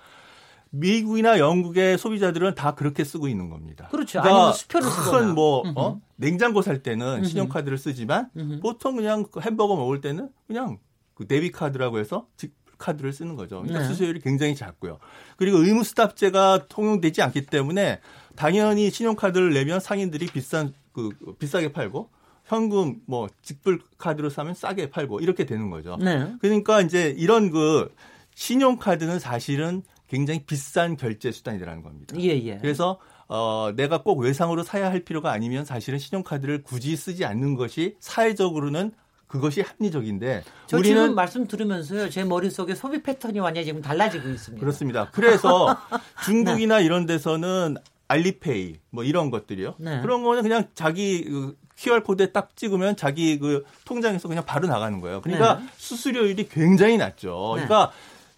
[0.75, 3.87] 미국이나 영국의 소비자들은 다 그렇게 쓰고 있는 겁니다.
[3.91, 4.21] 그렇죠.
[4.21, 5.27] 아니면 수표를 쓰거나.
[5.27, 5.73] 음흠.
[5.75, 6.01] 어?
[6.15, 7.25] 냉장고 살 때는 음흠.
[7.25, 8.59] 신용카드를 쓰지만 음흠.
[8.61, 10.79] 보통 그냥 그 햄버거 먹을 때는 그냥
[11.13, 13.61] 그 데뷔 카드라고 해서 직 카드를 쓰는 거죠.
[13.61, 13.87] 그러니까 네.
[13.87, 14.99] 수수료율이 굉장히 작고요.
[15.37, 18.01] 그리고 의무 스탑제가 통용되지 않기 때문에
[18.35, 22.09] 당연히 신용카드를 내면 상인들이 비싼 그 비싸게 팔고
[22.45, 25.97] 현금 뭐 직불 카드로 사면 싸게 팔고 이렇게 되는 거죠.
[25.97, 26.33] 네.
[26.41, 27.93] 그러니까 이제 이런 그
[28.35, 32.15] 신용카드는 사실은 굉장히 비싼 결제 수단이라는 겁니다.
[32.19, 32.57] 예, 예.
[32.57, 37.95] 그래서 어, 내가 꼭 외상으로 사야 할 필요가 아니면 사실은 신용카드를 굳이 쓰지 않는 것이
[37.99, 38.91] 사회적으로는
[39.27, 42.11] 그것이 합리적인데 저 우리는 지금 말씀 들으면서요.
[42.11, 44.59] 제 머릿속에 소비 패턴이 완전히 지금 달라지고 있습니다.
[44.59, 45.09] 그렇습니다.
[45.11, 45.75] 그래서
[46.25, 47.77] 중국이나 이런 데서는
[48.13, 49.75] 알리페이 뭐 이런 것들이요.
[49.79, 50.01] 네.
[50.01, 54.99] 그런 거는 그냥 자기 그 QR 코드에 딱 찍으면 자기 그 통장에서 그냥 바로 나가는
[55.01, 55.21] 거예요.
[55.21, 55.65] 그러니까 네.
[55.77, 57.55] 수수료율이 굉장히 낮죠.
[57.57, 57.65] 네.
[57.65, 57.91] 그러니까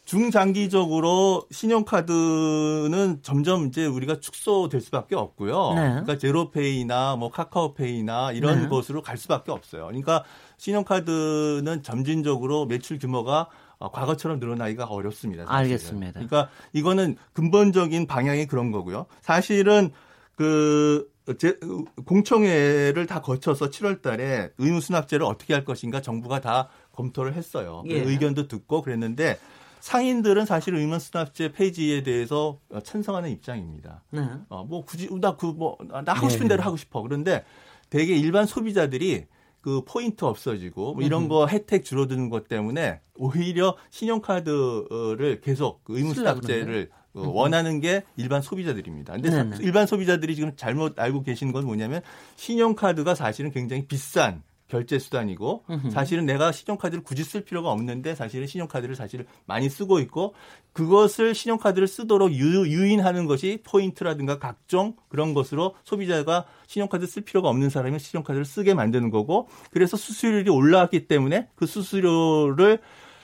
[0.06, 5.74] 중장기적으로 신용카드는 점점 이제 우리가 축소될 수밖에 없고요.
[5.74, 5.82] 네.
[5.90, 8.68] 그러니까 제로페이나 뭐 카카오페이나 이런 네.
[8.70, 9.88] 것으로 갈 수밖에 없어요.
[9.88, 10.24] 그러니까
[10.58, 15.46] 신용카드는 점진적으로 매출 규모가 어, 과거처럼 늘어나기가 어렵습니다.
[15.46, 15.58] 사실은.
[15.58, 16.12] 알겠습니다.
[16.14, 19.06] 그러니까 이거는 근본적인 방향이 그런 거고요.
[19.22, 19.92] 사실은
[20.36, 21.10] 그
[21.40, 21.58] 제,
[22.06, 27.84] 공청회를 다 거쳐서 7월 달에 의무 수납제를 어떻게 할 것인가 정부가 다 검토를 했어요.
[27.88, 28.02] 그 예.
[28.02, 29.40] 의견도 듣고 그랬는데
[29.80, 34.04] 상인들은 사실 의무 수납제 페이지에 대해서 찬성하는 입장입니다.
[34.12, 34.28] 네.
[34.50, 36.56] 어, 뭐 굳이 나그뭐나 하고 싶은 네.
[36.56, 37.02] 대로 하고 싶어.
[37.02, 37.44] 그런데
[37.90, 39.26] 되게 일반 소비자들이
[39.66, 41.28] 그 포인트 없어지고 뭐 이런.
[41.28, 47.22] 거 혜택 줄어드는 것 때문에 오히려 신용카드를 계속 그 의무 쓰려고 수납제를 어.
[47.34, 49.14] 원하는 게 일반 소비자들입니다.
[49.14, 49.58] 근데 사- 네네.
[49.62, 52.02] 일반 소비자들이 지금 잘못 알고 계신 건 뭐냐면
[52.36, 55.64] 신용카드가 사실은 굉장히 비싼 결제 수단이고.
[55.92, 60.34] 사실은 내가 신용카드를 굳이 쓸 필요가 없는데 사실은 신용카드를 사실 많이 쓰고 있고
[60.74, 67.70] 그것을 신용카드를 쓰도록 유, 유인하는 것이 포인트라든가 각종 그런 것으로 소비자가 신용카드 쓸 필요가 없는
[67.70, 72.80] 사람이 신용카드를 쓰게 만드는 거고 그래서 수수료율이 올라왔기 때문에 그 수수료를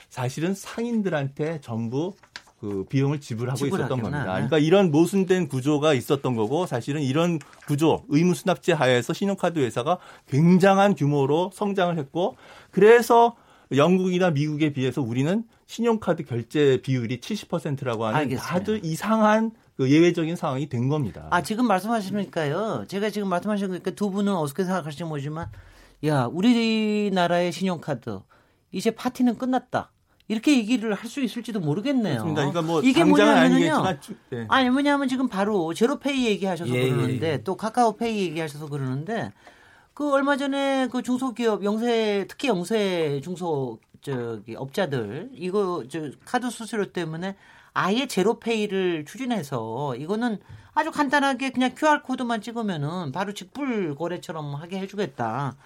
[0.08, 2.14] 사실은 상인들한테 전부
[2.62, 4.02] 그 비용을 지불하고 있었던 지불하구나.
[4.02, 4.20] 겁니다.
[4.20, 4.46] 네.
[4.46, 9.98] 그러니까 이런 모순된 구조가 있었던 거고 사실은 이런 구조 의무 수납제 하에서 신용카드 회사가
[10.28, 12.36] 굉장한 규모로 성장을 했고
[12.70, 13.34] 그래서
[13.74, 18.54] 영국이나 미국에 비해서 우리는 신용카드 결제 비율이 70%라고 하는 알겠습니다.
[18.54, 21.26] 아주 이상한 그 예외적인 상황이 된 겁니다.
[21.30, 22.84] 아, 지금 말씀하시니까요.
[22.86, 25.48] 제가 지금 말씀하시니까 두 분은 어떻게 생각하실지 모르지만,
[26.04, 28.20] 야, 우리나라의 신용카드,
[28.70, 29.90] 이제 파티는 끝났다.
[30.28, 32.24] 이렇게 얘기를 할 수 있을지도 모르겠네요.
[32.24, 32.40] 그렇습니다.
[32.42, 33.82] 그러니까 뭐 이게 뭐냐면요.
[34.30, 34.46] 네.
[34.48, 37.42] 아니, 뭐냐면 지금 바로 제로페이 얘기하셔서 예, 그러는데, 예, 예.
[37.42, 39.32] 또 카카오페이 얘기하셔서 그러는데,
[39.94, 46.92] 그 얼마 전에 그 중소기업 영세, 특히 영세 중소 저기 업자들, 이거 저 카드 수수료
[46.92, 47.36] 때문에
[47.74, 50.38] 아예 제로페이를 추진해서 이거는
[50.74, 55.56] 아주 간단하게 그냥 QR 코드만 찍으면은 바로 직불 거래처럼 하게 해주겠다.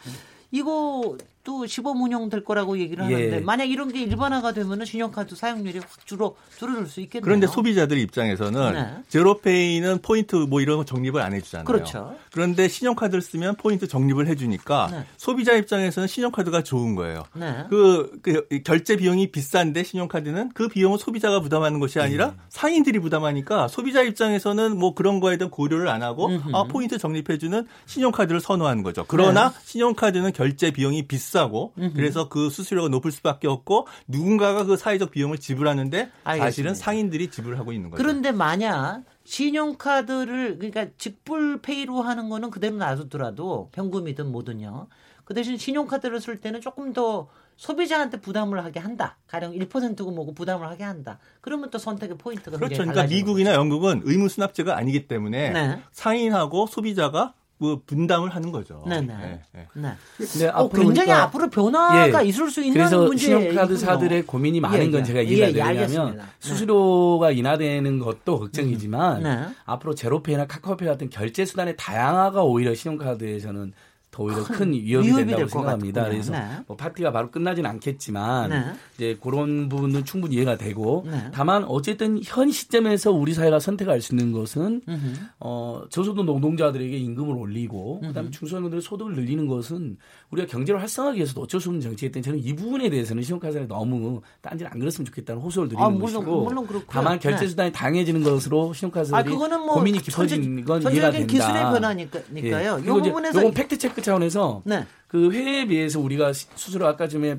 [0.50, 3.40] 이거 또 시범 운영될 거라고 얘기를 하는데 예.
[3.40, 7.24] 만약 이런 게 일반화가 되면은 신용카드 사용률이 확 줄어 줄어들 수 있겠네요.
[7.24, 8.96] 그런데 소비자들 입장에서는 네.
[9.08, 11.64] 제로페이는 포인트 뭐 이런 거 적립을 안 해주잖아요.
[11.64, 12.16] 그렇죠.
[12.32, 15.04] 그런데 신용카드를 쓰면 포인트 적립을 해주니까 네.
[15.16, 17.22] 소비자 입장에서는 신용카드가 좋은 거예요.
[17.34, 17.64] 네.
[17.70, 22.36] 그, 그 결제 비용이 비싼데 신용카드는 그 비용은 소비자가 부담하는 것이 아니라 네.
[22.48, 26.28] 상인들이 부담하니까 소비자 입장에서는 뭐 그런 거에 대한 고려를 안 하고.
[26.52, 29.04] 아, 포인트 적립해주는 신용카드를 선호하는 거죠.
[29.06, 29.56] 그러나 네.
[29.64, 31.92] 신용카드는 결제 비용이 비싸 고 음흠.
[31.94, 36.74] 그래서 그 수수료가 높을 수밖에 없고 누군가가 그 사회적 비용을 지불하는데 사실은 알겠습니다.
[36.74, 38.02] 상인들이 지불하고 있는 거죠.
[38.02, 44.88] 그런데 만약 신용카드를 그러니까 직불페이로 하는 거는 그대로 놔두더라도 현금이든 뭐든요.
[45.24, 49.18] 그 대신 신용카드를 쓸 때는 조금 더 소비자한테 부담을 하게 한다.
[49.26, 51.18] 가령 1%고 뭐고 부담을 하게 한다.
[51.40, 52.76] 그러면 또 선택의 포인트가 그렇죠.
[52.76, 55.82] 그러니까 미국이나 영국은 의무 수납제가 아니기 때문에 네.
[55.90, 58.84] 상인하고 소비자가 뭐 분담을 하는 거죠.
[58.86, 59.06] 네네.
[59.06, 59.66] 네, 네.
[59.74, 59.94] 네.
[60.38, 62.28] 네, 어, 앞으로 굉장히 그러니까 앞으로 변화가 예.
[62.28, 65.04] 있을 수 있는 그래서 문제 신용카드사들의 고민이 많은 예, 건 예.
[65.04, 66.16] 제가 예, 이해가 예, 되냐면.
[66.16, 66.22] 네.
[66.38, 69.46] 수수료가 인하되는 것도 걱정이지만 네.
[69.64, 73.72] 앞으로 제로페이나 카카오페이 같은 결제 수단의 다양화가 오히려 신용카드에서는
[74.16, 76.02] 더 오히려 큰, 위협이, 위협이 된다고 생각합니다.
[76.04, 76.22] 같군요.
[76.22, 76.64] 그래서 네.
[76.66, 78.64] 뭐 파티가 바로 끝나진 않겠지만 네.
[78.94, 81.28] 이제 그런 부분은 충분히 이해가 되고 네.
[81.32, 85.14] 다만 어쨌든 현 시점에서 우리 사회가 선택할 수 있는 것은 음흠.
[85.40, 89.98] 어, 저소득 노동자들에게 임금을 올리고 그다음에 중소형들의 소득을 늘리는 것은
[90.30, 94.22] 우리가 경제를 활성화하기 위해서도 어쩔 수 없는 정책이기 때문에 저는 이 부분에 대해서는 신용카드에 너무
[94.40, 96.88] 딴짓 안 그랬으면 좋겠다는 호소를 드리는 아, 물론, 것이고 물론 그렇고요.
[96.88, 97.48] 다만 결제 네.
[97.48, 101.26] 수단이 다양해지는 것으로 신용카드들이 아, 그거는 뭐 고민이 깊어지는 건 이해가 된다.
[101.26, 102.70] 기술의 변화니까요.
[102.70, 104.86] 요 그리고 이제 부분에서 팩트 체크 차원에서 네.
[105.08, 107.38] 그 회에 비해서 우리가 시- 수수료 아까 전에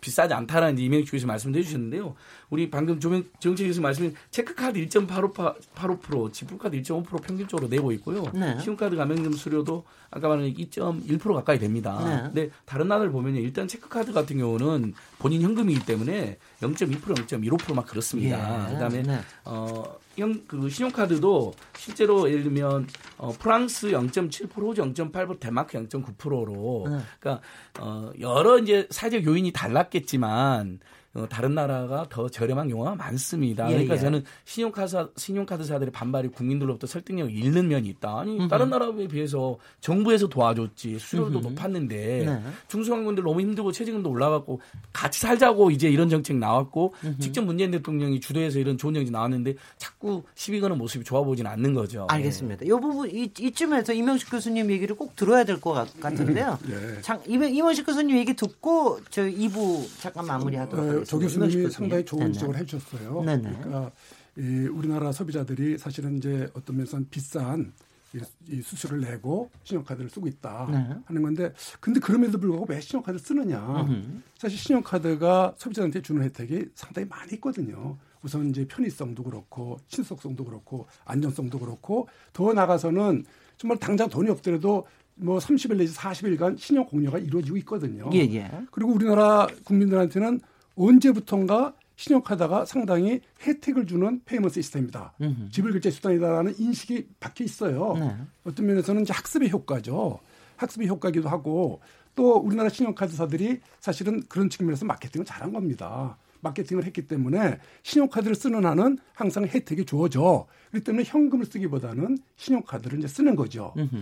[0.00, 2.16] 비싸지 않다라는 이제 이명희 교수 말씀도 해주셨는데요.
[2.50, 8.24] 우리 방금 조명 정책 교수 말씀인 체크카드 1.85% 지불카드 1.5% 평균적으로 내고 있고요.
[8.34, 8.58] 네.
[8.58, 12.02] 신용카드 가맹점 수료도 아까 말한 2.1% 가까이 됩니다.
[12.04, 12.22] 네.
[12.22, 13.38] 근데 다른 나라를 보면요.
[13.40, 18.68] 일단 체크카드 같은 경우는 본인 현금이기 때문에 0.2% 0.15%막 그렇습니다.
[18.70, 18.72] 예.
[18.74, 19.20] 그다음에 네.
[19.44, 19.84] 어,
[20.16, 26.98] 형, 그 신용카드도 실제로 예를 들면 어, 프랑스 0.7%, 호주 0.8%, 덴마크 0.9%로 네.
[27.18, 27.42] 그러니까
[27.80, 30.80] 어, 여러 이제 사회적 요인이 달랐겠지만
[31.14, 33.66] 어, 다른 나라가 더 저렴한 경우가 많습니다.
[33.68, 33.98] 예, 그러니까 예.
[34.00, 38.20] 저는 신용카드 신용카드사들의 반발이 국민들로부터 설득력을 잃는 면이 있다.
[38.20, 38.48] 아니 음흠.
[38.48, 41.38] 다른 나라에 비해서 정부에서 도와줬지 음흠.
[41.38, 42.42] 높았는데 네.
[42.68, 44.60] 중소상공인들 너무 힘들고 최저임금도 올라갔고
[44.92, 47.18] 같이 살자고 이제 이런 정책 나왔고 음흠.
[47.18, 51.74] 직접 문재인 대통령이 주도해서 이런 좋은 정책 나왔는데 자꾸 시비 거는 모습이 좋아 보이진 않는
[51.74, 52.06] 거죠.
[52.10, 52.64] 알겠습니다.
[52.64, 56.58] 이 부분 이, 이쯤에서 이명식 교수님 얘기를 꼭 들어야 될 것 같은데요.
[56.70, 57.00] 예.
[57.02, 61.01] 장, 이명, 이명식 교수님 얘기 듣고 저 2부 잠깐 마무리하도록 어, 하겠습니다.
[61.04, 61.70] 조 교수님이 교수님.
[61.70, 62.32] 상당히 좋은 네네.
[62.32, 63.22] 지적을 해주셨어요.
[63.22, 63.42] 네네.
[63.42, 63.90] 그러니까
[64.36, 67.72] 이 우리나라 소비자들이 사실은 이제 어떤 면에서는 비싼
[68.14, 70.96] 이, 이 수수료를 내고 신용카드를 쓰고 있다 네.
[71.06, 74.20] 하는 건데 근데 그럼에도 불구하고 왜 신용카드를 쓰느냐 음흠.
[74.38, 77.96] 사실 신용카드가 소비자한테 주는 혜택이 상당히 많이 있거든요.
[78.22, 83.24] 우선 이제 편의성도 그렇고 신속성도 그렇고 안전성도 그렇고 더 나가서는
[83.56, 88.08] 정말 당장 돈이 없더라도 뭐 30일 내지 40일간 신용 공여가 이루어지고 있거든요.
[88.12, 88.50] 예, 예.
[88.70, 90.40] 그리고 우리나라 국민들한테는
[90.76, 95.14] 언제부턴가 신용카드가 상당히 혜택을 주는 payment 시스템이다.
[95.20, 95.50] 음흠.
[95.50, 97.94] 지불 결제 수단이다라는 인식이 박혀 있어요.
[97.98, 98.16] 네.
[98.44, 100.18] 어떤 면에서는 이제 학습의 효과죠.
[100.56, 101.80] 학습의 효과기도 하고
[102.14, 106.16] 또 우리나라 신용카드사들이 사실은 그런 측면에서 마케팅을 잘한 겁니다.
[106.40, 110.46] 마케팅을 했기 때문에 신용카드를 쓰는 한은 항상 혜택이 주어져.
[110.70, 113.72] 그렇기 때문에 현금을 쓰기보다는 신용카드를 이제 쓰는 거죠.
[113.76, 113.96] 음흠.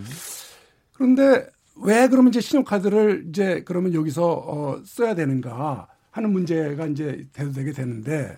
[0.93, 7.71] 그런데 왜 그러면 이제 신용카드를 이제 그러면 여기서 어, 써야 되는가 하는 문제가 이제 대두되게
[7.71, 8.37] 되는데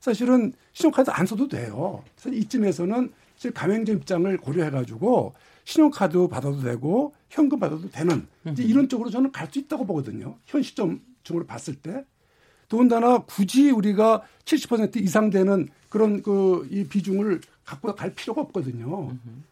[0.00, 2.02] 사실은 신용카드 안 써도 돼요.
[2.16, 9.10] 사실 이쯤에서는 사실 가맹점 입장을 고려해가지고 신용카드 받아도 되고 현금 받아도 되는 이제 이런 쪽으로
[9.10, 10.36] 저는 갈 수 있다고 보거든요.
[10.46, 12.04] 현 시점적으로 봤을 때.
[12.68, 19.10] 더군다나 굳이 우리가 70% 이상 되는 그런 그 이 비중을 갖고 갈 필요가 없거든요.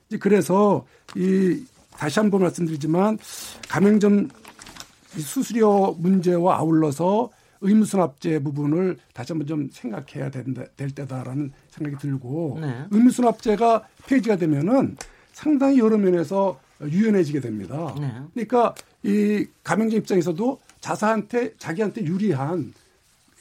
[0.09, 3.19] 이제 그래서 이 다시 한 번 말씀드리지만
[3.69, 4.29] 가맹점
[5.17, 12.59] 이 수수료 문제와 아울러서 의무수납제 부분을 다시 한번 좀 생각해야 된다, 될 때다라는 생각이 들고
[12.61, 12.85] 네.
[12.91, 14.97] 의무수납제가 폐지가 되면은
[15.33, 17.95] 상당히 여러 면에서 유연해지게 됩니다.
[17.99, 18.13] 네.
[18.35, 22.73] 그러니까 이 가맹점 입장에서도 자사한테 자기한테 유리한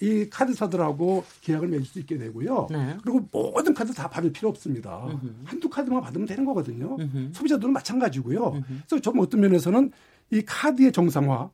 [0.02, 2.68] 이 카드사들하고 계약을 맺을 수 있게 되고요.
[2.70, 2.98] 네.
[3.02, 5.08] 그리고 모든 카드 다 받을 필요 없습니다.
[5.46, 6.98] 한두 카드만 받으면 되는 거거든요.
[7.32, 8.62] 소비자들은 마찬가지고요.
[8.88, 9.92] 그래서 좀 어떤 면에서는
[10.32, 11.50] 이 카드의 정상화,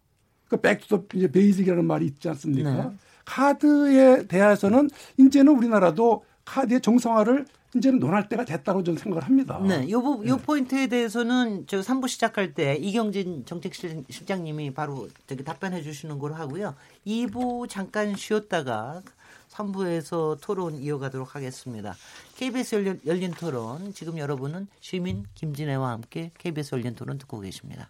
[0.52, 2.72] 그 back to the 이제 basic이라는 말이 있지 않습니까?
[2.74, 2.92] 네.
[3.24, 9.62] 카드에 대해서는 이제는 우리나라도 카드의 정상화를 이제는 논할 때가 됐다고 저는 생각을 합니다.
[9.66, 15.82] 네, 요, 부, 요 포인트에 대해서는 저 3부 시작할 때 이경진 정책실장님이 바로 저기 답변해
[15.82, 16.76] 주시는 걸로 하고요.
[17.08, 19.04] 2부 잠깐 쉬었다가
[19.52, 21.96] 3부에서 토론 이어가도록 하겠습니다.
[22.36, 27.90] KBS 열린, 열린 토론, 지금 여러분은 시민 김진애와 함께 KBS 열린 토론 듣고 계십니다.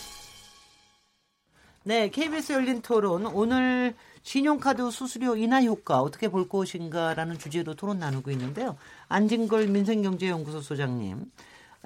[1.83, 8.29] 네, KBS 열린 토론 오늘 신용카드 수수료 인하 효과 어떻게 볼 것인가라는 주제로 토론 나누고
[8.29, 8.77] 있는데요.
[9.07, 11.25] 안진걸 민생경제연구소 소장님,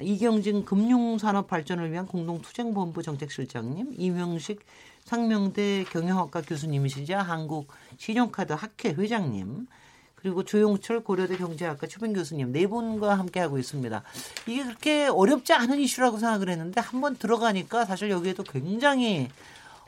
[0.01, 4.65] 이경진 금융산업 발전을 위한 공동투쟁본부 정책실장님, 이명식
[5.05, 9.65] 상명대 경영학과 교수님이시자 한국 신용카드 학회 회장님,
[10.15, 14.03] 그리고 조용철 고려대 경제학과 초빙 교수님 네 분과 함께 하고 있습니다.
[14.47, 19.29] 이게 그렇게 어렵지 않은 이슈라고 생각을 했는데 한번 들어가니까 사실 여기에도 굉장히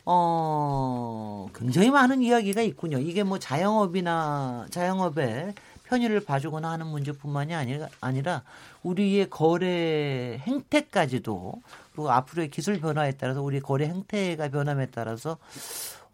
[0.10, 2.97] 어 굉장히 많은 이야기가 있군요.
[2.97, 5.53] 이게 뭐 자영업이나 자영업에
[5.84, 8.43] 편의를 봐주거나 하는 문제뿐만이 아니라, 아니라
[8.84, 15.39] 우리의 거래 행태까지도 그리고 앞으로의 기술 변화에 따라서 우리 거래 행태가 변함에 따라서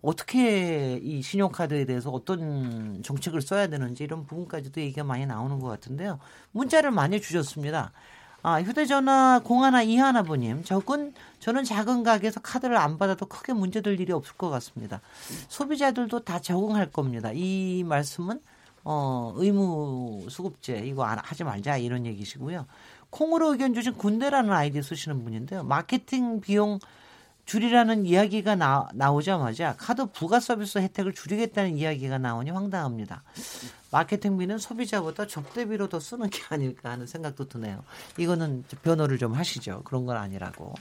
[0.01, 6.17] 어떻게 이 신용카드에 대해서 어떤 정책을 써야 되는지 이런 부분까지도 얘기가 많이 나오는 것 같은데요.
[6.51, 7.91] 문자를 많이 주셨습니다.
[8.45, 14.35] 아, 휴대전화 공하나 이하나부님, 적은 저는 작은 가게에서 카드를 안 받아도 크게 문제될 일이 없을
[14.35, 14.99] 것 같습니다.
[15.47, 17.31] 소비자들도 다 적응할 겁니다.
[17.33, 18.41] 이 말씀은
[18.83, 22.65] 어, 의무 수급제 이거 안 하지 말자 이런 얘기시고요.
[23.09, 25.63] 콩으로 의견 주신 군대라는 아이디 쓰시는 분인데요.
[25.63, 26.79] 마케팅 비용
[27.45, 33.23] 줄이라는 이야기가 나, 나오자마자 카드 부가 서비스 혜택을 줄이겠다는 이야기가 나오니 황당합니다.
[33.91, 37.83] 마케팅비는 소비자보다 접대비로 더 쓰는 게 아닐까 하는 생각도 드네요.
[38.17, 39.81] 이거는 변호를 좀 하시죠.
[39.83, 40.73] 그런 건 아니라고.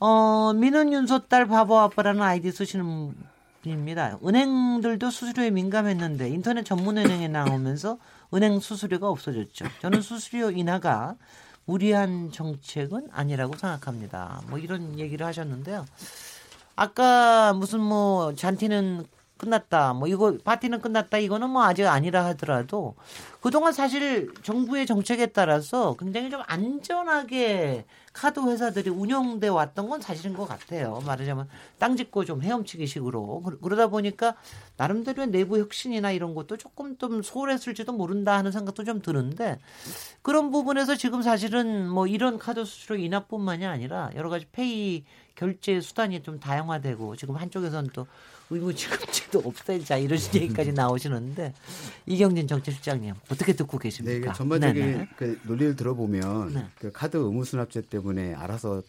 [0.00, 3.14] 어, 민은 윤소 딸 바보 아빠라는 아이디 쓰시는
[3.62, 4.18] 분입니다.
[4.24, 7.98] 은행들도 수수료에 민감했는데 인터넷 전문 은행에 나오면서
[8.32, 9.66] 은행 수수료가 없어졌죠.
[9.82, 11.16] 저는 수수료 인하가
[11.64, 14.42] 무리한 정책은 아니라고 생각합니다.
[14.48, 15.86] 뭐 이런 얘기를 하셨는데요.
[16.76, 19.06] 아까 무슨 뭐 잔티는
[19.40, 19.94] 끝났다.
[19.94, 21.18] 뭐 이거 파티는 끝났다.
[21.18, 22.94] 이거는 뭐 아직 아니라 하더라도
[23.40, 30.46] 그동안 사실 정부의 정책에 따라서 굉장히 좀 안전하게 카드 회사들이 운영돼 왔던 건 사실인 것
[30.46, 31.00] 같아요.
[31.06, 34.34] 말하자면 땅 짓고 좀 헤엄치기 식으로 그러다 보니까
[34.76, 39.58] 나름대로의 내부 혁신이나 이런 것도 조금 좀 소홀했을지도 모른다 하는 생각도 좀 드는데
[40.22, 45.04] 그런 부분에서 지금 사실은 뭐 이런 카드 수수료 인하뿐만이 아니라 여러 가지 페이
[45.36, 48.06] 결제 수단이 좀 다양화되고 지금 한쪽에서는 또
[48.50, 51.54] 의무지급제도 없애자 이런 얘기까지 나오시는데
[52.06, 54.12] 이경진 정치실장님 어떻게 듣고 계십니까?
[54.12, 56.66] 네, 이게 전반적인 그 논리를 들어보면 네.
[56.78, 58.82] 그 카드 의무수납제 때문에 알아서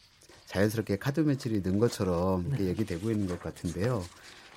[0.48, 2.70] 자연스럽게 카드 매출이 는 것처럼 이렇게 네.
[2.70, 4.04] 얘기되고 있는 것 같은데요.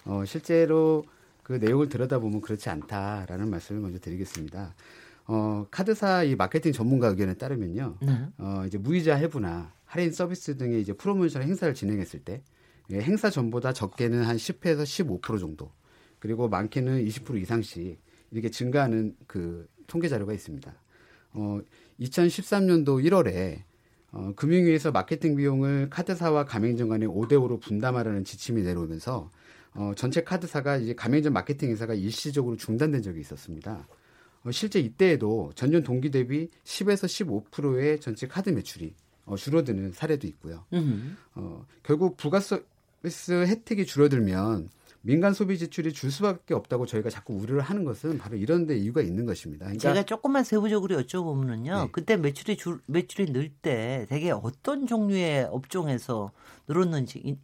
[0.07, 1.05] 어, 실제로
[1.43, 4.75] 그 내용을 들여다보면 그렇지 않다라는 말씀을 먼저 드리겠습니다.
[5.27, 7.97] 어, 카드사 이 마케팅 전문가 의견에 따르면요.
[8.01, 8.27] 네.
[8.39, 12.41] 어, 이제 무이자 할부나 할인 서비스 등의 이제 프로모션 행사를 진행했을 때 예,
[12.93, 15.73] 행사 전보다 적게는 한 10에서 15% 정도
[16.19, 20.75] 그리고 많게는 20% 이상씩 이렇게 증가하는 그 통계 자료가 있습니다.
[21.35, 21.61] 어,
[22.01, 23.63] 2013년도 1월에
[24.13, 29.31] 어, 금융위에서 마케팅 비용을 카드사와 가맹점 간에 5대5로 분담하라는 지침이 내려오면서
[29.75, 33.89] 어, 전체 카드사가 이제 가맹점 마케팅 회사가 일시적으로 중단된 적이 있었습니다.
[34.45, 40.65] 어, 실제 이때에도 전년 동기 대비 10에서 15%의 전체 카드 매출이 어, 줄어드는 사례도 있고요.
[41.35, 42.61] 어, 결국 부가서
[43.05, 44.71] 서비스 혜택이 줄어들면
[45.03, 49.03] 민간 소비 지출이 줄 수밖에 없다고 저희가 자꾸 우려를 하는 것은 바로 이런 데 이유가
[49.03, 49.67] 있는 것입니다.
[49.67, 51.85] 그러니까 제가 조금만 세부적으로 여쭤보면요.
[51.85, 51.89] 네.
[51.93, 56.31] 그때 매출이 줄, 매출이 늘 때 되게 어떤 종류의 업종에서
[56.67, 57.37] 늘었는지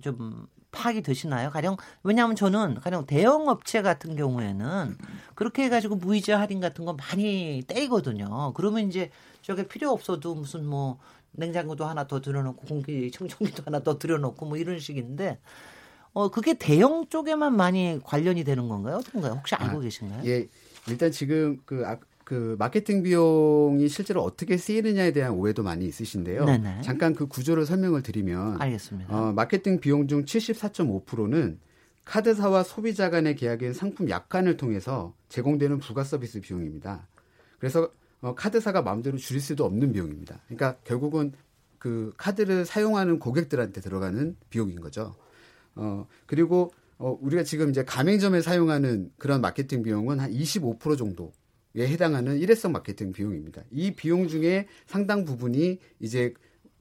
[0.00, 1.50] 좀 파악이 되시나요?
[1.50, 4.96] 가령 왜냐하면 저는 가령 대형 업체 같은 경우에는
[5.34, 8.52] 그렇게 해가지고 무이자 할인 같은 거 많이 떼이거든요.
[8.54, 9.10] 그러면 이제
[9.40, 10.98] 저게 필요 없어도 무슨 뭐
[11.32, 15.38] 냉장고도 하나 더 들여놓고 공기 청정기도 하나 더 들여놓고 뭐 이런 식인데
[16.12, 18.96] 어 그게 대형 쪽에만 많이 관련이 되는 건가요?
[18.96, 19.32] 어떤가요?
[19.32, 20.22] 혹시 알고 아, 계신가요?
[20.26, 20.46] 예,
[20.88, 26.46] 일단 지금 그, 아, 그 마케팅 비용이 실제로 어떻게 쓰이느냐에 대한 오해도 많이 있으신데요.
[26.46, 26.80] 네네.
[26.82, 29.14] 잠깐 그 구조를 설명을 드리면 알겠습니다.
[29.14, 31.60] 어, 마케팅 비용 중 74.5%는
[32.04, 37.06] 카드사와 소비자 간의 계약인 상품 약관을 통해서 제공되는 부가 서비스 비용입니다.
[37.58, 40.40] 그래서 어, 카드사가 마음대로 줄일 수도 없는 비용입니다.
[40.46, 41.32] 그러니까 결국은
[41.78, 45.14] 그 카드를 사용하는 고객들한테 들어가는 비용인 거죠.
[45.74, 51.28] 어, 그리고 어, 우리가 지금 이제 가맹점에 사용하는 그런 마케팅 비용은 한 25% 정도에
[51.76, 53.62] 해당하는 일회성 마케팅 비용입니다.
[53.70, 56.34] 이 비용 중에 상당 부분이 이제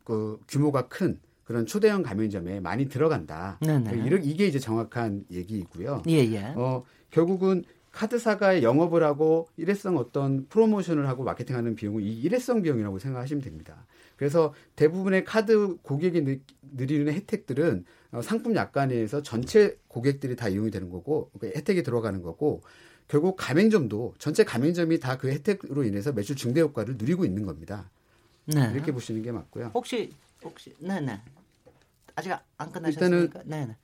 [0.04, 3.60] 그 규모가 큰 그런 초대형 가맹점에 많이 들어간다.
[3.62, 4.20] 네네.
[4.24, 6.04] 이게 이제 정확한 얘기이고요.
[6.08, 6.54] 예, 예.
[6.56, 13.44] 어, 결국은 카드사가 영업을 하고 일회성 어떤 프로모션을 하고 마케팅하는 비용은 이 일회성 비용이라고 생각하시면
[13.44, 13.86] 됩니다.
[14.16, 16.39] 그래서 대부분의 카드 고객이
[16.72, 22.62] 누리는 혜택들은 어, 상품 약관에서 전체 고객들이 다 이용이 되는 거고 그 혜택이 들어가는 거고
[23.08, 27.89] 결국 가맹점도 전체 가맹점이 다 그 혜택으로 인해서 매출 증대 효과를 누리고 있는 겁니다.
[28.45, 28.72] 네.
[28.74, 29.72] 이렇게 보시는 게 맞고요.
[29.74, 30.12] 혹시
[30.43, 31.22] 혹시 네네 네.
[32.16, 33.39] 아직 안 끝나셨습니까?
[33.41, 33.78] 일단은 네네.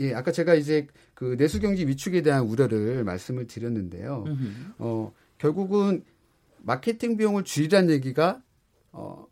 [0.00, 4.24] 예, 아까 제가 이제 그 내수 경기 위축에 대한 우려를 말씀을 드렸는데요.
[4.78, 6.04] 어, 결국은
[6.58, 8.42] 마케팅 비용을 줄이라는 얘기가
[8.92, 9.26] 어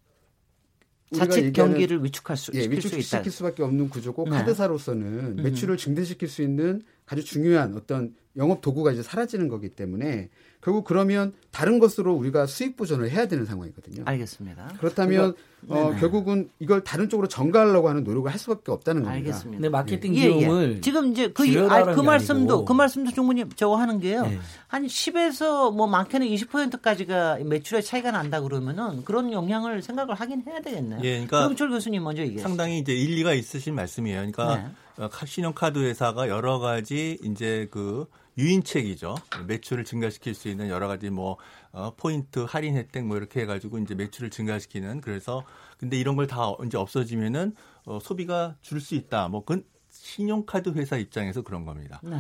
[1.14, 4.30] 자칫 경기를 위축할 수, 예, 시킬 위축시킬 수 수밖에 없는 구조고 네.
[4.30, 10.30] 카드사로서는 매출을 증대시킬 수 있는 아주 중요한 어떤 영업 도구가 이제 사라지는 거기 때문에
[10.64, 14.02] 결국 그러면 다른 것으로 우리가 수익 보전을 해야 되는 상황이거든요.
[14.06, 14.72] 알겠습니다.
[14.80, 15.34] 그렇다면
[15.68, 16.00] 어, 네네.
[16.00, 19.18] 결국은 이걸 다른 쪽으로 전가하려고 하는 노력을 할 수밖에 없다는 겁니다.
[19.18, 19.56] 알겠습니다.
[19.58, 20.38] 근데 마케팅 예, 예.
[20.38, 22.64] 비용을 지금 이제 그, 아, 그게 말씀도 아니고.
[22.64, 24.22] 그 말씀도 충분히 저거 하는 게요.
[24.22, 24.38] 네.
[24.66, 31.00] 한 10에서 뭐 많게는 20%까지가 매출의 차이가 난다 그러면은 그런 영향을 생각을 하긴 해야 되겠네요.
[31.04, 32.40] 예, 그러니까 그럼 교수님 먼저 얘기해.
[32.40, 34.16] 상당히 이제 일리가 있으신 말씀이에요.
[34.32, 35.04] 그러니까 네.
[35.04, 38.06] 어, 카- 신용카드 회사가 여러 가지 이제 그
[38.36, 39.16] 유인책이죠.
[39.46, 41.36] 매출을 증가시킬 수 있는 여러 가지 뭐
[41.72, 45.44] 어, 포인트 할인 혜택 뭐 이렇게 해가지고 이제 매출을 증가시키는 그래서
[45.78, 47.54] 근데 이런 걸 다 이제 없어지면은
[47.84, 49.28] 어, 소비가 줄 수 있다.
[49.28, 52.00] 뭐 그건 신용카드 회사 입장에서 그런 겁니다.
[52.02, 52.16] 네.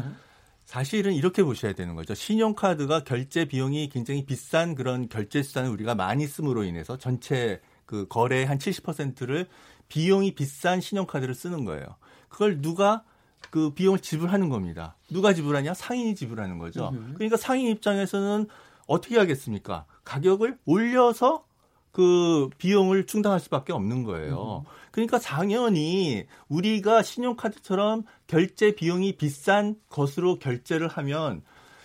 [0.64, 2.14] 사실은 이렇게 보셔야 되는 거죠.
[2.14, 8.46] 신용카드가 결제 비용이 굉장히 비싼 그런 결제 수단을 우리가 많이 씀으로 인해서 전체 그 거래의
[8.46, 9.46] 한 70%를
[9.88, 11.84] 비용이 비싼 신용카드를 쓰는 거예요.
[12.28, 13.04] 그걸 누가
[13.50, 14.96] 그 비용을 지불하는 겁니다.
[15.10, 15.74] 누가 지불하냐?
[15.74, 16.92] 상인이 지불하는 거죠.
[17.14, 18.48] 그러니까 상인 입장에서는
[18.86, 19.86] 어떻게 하겠습니까?
[20.04, 21.44] 가격을 올려서
[21.92, 24.64] 그 비용을 충당할 수밖에 없는 거예요.
[24.90, 31.42] 그러니까 당연히 우리가 신용카드처럼 결제 비용이 비싼 것으로 결제를 하면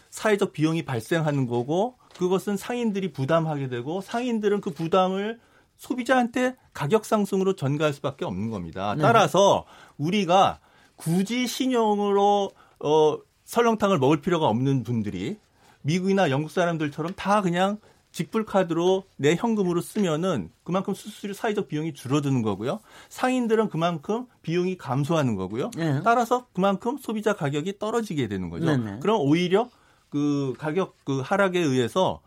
[0.10, 5.40] 사회적 비용이 발생하는 거고 그것은 상인들이 부담하게 되고 상인들은 그 부담을
[5.78, 8.96] 소비자한테 가격 상승으로 전가할 수밖에 없는 겁니다.
[8.96, 9.02] 네.
[9.02, 9.66] 따라서
[9.98, 10.60] 우리가
[11.00, 15.38] 굳이 신용으로 어 설렁탕을 먹을 필요가 없는 분들이
[15.82, 17.78] 미국이나 영국 사람들처럼 다 그냥
[18.12, 22.82] 직불 카드로 내 현금으로 쓰면은 그만큼 수수료 사회적 비용이 줄어드는 거고요.
[23.08, 25.72] 상인들은 그만큼 비용이 감소하는 거고요.
[25.78, 26.02] 네.
[26.04, 28.66] 따라서 그만큼 소비자 가격이 떨어지게 되는 거죠.
[28.66, 29.00] 네네.
[29.02, 29.70] 그럼 오히려
[30.10, 32.20] 그 가격 그 하락에 의해서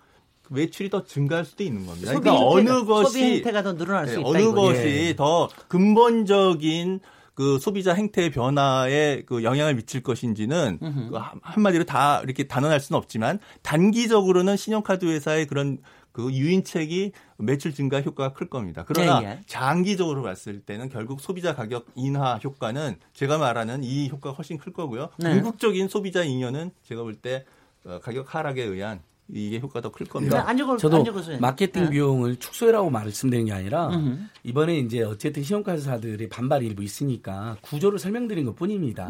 [0.43, 2.15] 그 매출이 더 증가할 수도 있는 겁니다.
[2.19, 4.29] 그러니까 어느 것이 소비 행태가 더 늘어날 수 네, 있다.
[4.31, 4.55] 어느 이거죠.
[4.55, 5.17] 것이 예.
[5.17, 7.01] 더 근본적인
[7.35, 10.79] 그 소비자 행태의 변화에 그 영향을 미칠 것인지는
[11.11, 15.79] 그 한- 한마디로 다 이렇게 단언할 수는 없지만 단기적으로는 신용카드 회사의 그런
[16.13, 18.85] 그 유인책이 매출 증가 효과가 클 겁니다.
[18.87, 19.41] 그러나 예, 예.
[19.47, 25.09] 장기적으로 봤을 때는 결국 소비자 가격 인하 효과는 제가 말하는 이 효과가 훨씬 클 거고요.
[25.19, 25.31] 네.
[25.31, 27.47] 궁극적인 소비자 잉여는 제가 볼때
[27.85, 29.01] 어, 가격 하락에 의한
[29.35, 30.45] 이게 효과가 더 클 겁니다.
[30.45, 30.99] 네, 안정을- 저도
[31.41, 31.91] 마케팅 네.
[31.91, 34.19] 비용을 축소해라고 말씀드린 게 아니라 음흠.
[34.45, 39.09] 이번에 이제 어쨌든 신용카드사들의 반발이 일부 있으니까 구조를 설명드린 것 뿐입니다.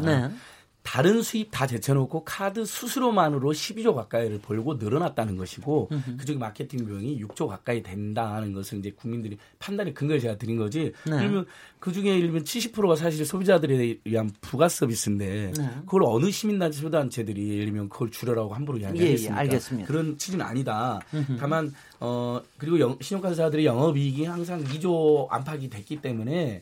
[0.83, 0.91] 네.
[0.91, 7.47] 다른 수입 다 제쳐놓고 카드 수수료만으로 12조 가까이를 벌고 늘어났다는 것이고 그중에 마케팅 비용이 6조
[7.47, 10.91] 가까이 된다는 것을 이제 국민들이 판단의 근거를 제가 드린 거지.
[11.05, 11.17] 네.
[11.17, 11.45] 그러면
[11.79, 15.69] 그중에 일면 70%가 사실 소비자들에 의한 부가 서비스인데 네.
[15.85, 19.39] 그걸 어느 시민단체들이 예를 들면 그걸 줄여라고 함부로 예, 예, 이야기하겠습니까?
[19.39, 19.87] 알겠습니다.
[19.87, 20.99] 그런 취지는 아니다.
[21.39, 26.61] 다만 어 그리고 영- 신용카드사들의 영업이익이 항상 2조 안팎이 됐기 때문에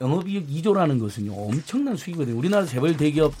[0.00, 2.36] 영업이익 2조라는 것은요 엄청난 수익이거든요.
[2.36, 3.32] 우리나라 재벌 대기업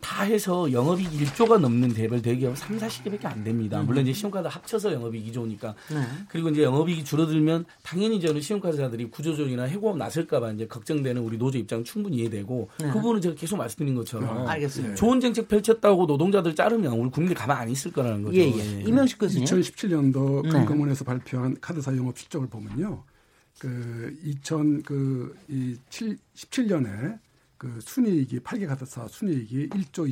[0.00, 3.82] 다 해서 영업이익 1조가 넘는 재벌 대기업 3, 40개밖에 안 됩니다.
[3.82, 5.74] 물론 이제 신용카드 합쳐서 영업이익 2조니까.
[5.90, 6.02] 네.
[6.28, 11.80] 그리고 이제 영업이익이 줄어들면 당연히 저는 신용카드사들이 구조조정이나 해고업 났을까봐 이제 걱정되는 우리 노조 입장
[11.80, 12.86] 은 충분히 이해되고 네.
[12.86, 14.94] 그 부분은 제가 계속 말씀드린 것처럼 알겠습니다.
[14.94, 18.36] 좋은 정책 펼쳤다고 노동자들 자르면 우리 국민들 가만 안 있을 거라는 거죠.
[18.36, 18.82] 예, 예.
[18.86, 19.44] 이명식 교수님.
[19.44, 20.50] 2017년도 네.
[20.50, 23.02] 금감원에서 발표한 카드사 영업 실적을 보면요.
[23.60, 27.18] 그 2000, 그, 이 17년에
[27.58, 30.10] 그 순이익이, 8개 카드사 순이익이 1조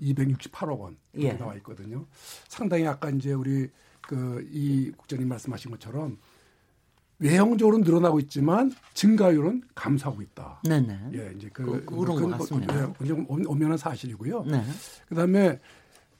[0.00, 1.32] 2,268억 원 예.
[1.32, 2.06] 나와 있거든요.
[2.48, 3.68] 상당히 아까 이제 우리
[4.00, 6.18] 그 이 국장님 말씀하신 것처럼
[7.18, 10.60] 외형적으로 늘어나고 있지만 증가율은 감소하고 있다.
[10.64, 11.10] 네네.
[11.14, 12.80] 예, 이제 그, 그- 그런 것 그건 같습니다.
[12.88, 14.44] 예, 굉장히 엄- 엄연한 사실이고요.
[14.44, 14.62] 네.
[15.08, 15.60] 그다음에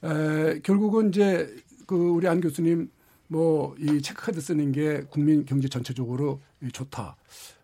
[0.03, 1.55] 에, 결국은 이제
[1.87, 2.89] 그 우리 안 교수님
[3.33, 7.15] 뭐 이 체크카드 쓰는 게 국민 경제 전체적으로 이 좋다.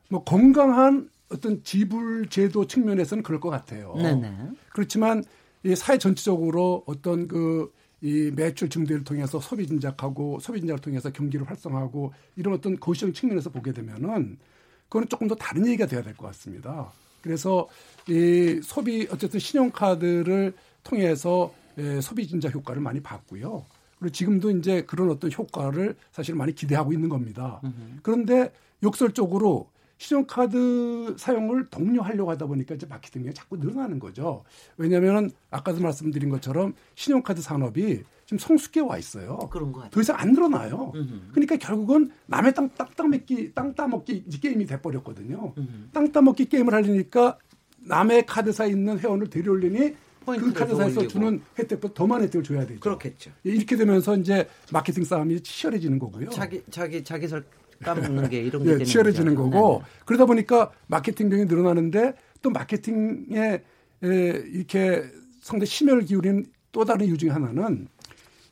[0.10, 3.94] 뭐 건강한 어떤 지불 제도 측면에서는 그럴 것 같아요.
[3.96, 4.52] 네네.
[4.74, 5.24] 그렇지만
[5.64, 11.46] 이 사회 전체적으로 어떤 그 이 매출 증대를 통해서 소비 진작하고 소비 진작을 통해서 경기를
[11.50, 14.38] 활성화하고 이런 어떤 거시적 측면에서 보게 되면은
[14.86, 16.94] 그거는 조금 더 다른 얘기가 돼야 될 것 같습니다.
[17.22, 17.68] 그래서
[18.08, 20.54] 이 소비 어쨌든 신용카드를
[20.86, 23.66] 통해서 에, 소비 진작 효과를 많이 봤고요.
[24.00, 27.62] 그리고 지금도 이제 그런 어떤 효과를 사실 많이 기대하고 있는 겁니다.
[28.02, 34.46] 그런데 역설적으로 신용카드 사용을 독려하려고 하다 보니까 이제 마케팅이 자꾸 늘어나는 거죠.
[34.78, 39.38] 왜냐하면 아까도 말씀드린 것처럼 신용카드 산업이 지금 성숙해 와 있어요.
[39.52, 39.92] 그런 거 같아요.
[39.92, 40.94] 더 이상 안 늘어나요.
[41.34, 45.54] 그러니까 결국은 남의 땅, 땅 따먹기, 땅 따먹기 게임이 돼버렸거든요.
[45.92, 47.38] 땅 따먹기 게임을 하려니까
[47.82, 49.96] 남의 카드사에 있는 회원을 데려올리니 그
[50.26, 51.08] 포인트를 카드사에서 더 올리고.
[51.08, 52.80] 주는 혜택보다 더 많은 혜택을 줘야 되죠.
[52.80, 53.32] 그렇겠죠.
[53.46, 56.30] 예, 이렇게 되면서 이제 마케팅 싸움이 치열해지는 거고요.
[56.30, 57.44] 자기 자기 자기 설
[57.84, 59.90] 까먹는 게 이런 게 예, 치열해지는 거고 네.
[60.06, 63.64] 그러다 보니까 마케팅 비용이 늘어나는데 또 마케팅에
[64.04, 64.08] 에,
[64.54, 65.04] 이렇게
[65.42, 67.88] 상당히 심혈을 기울인 또 다른 이유 중에 하나는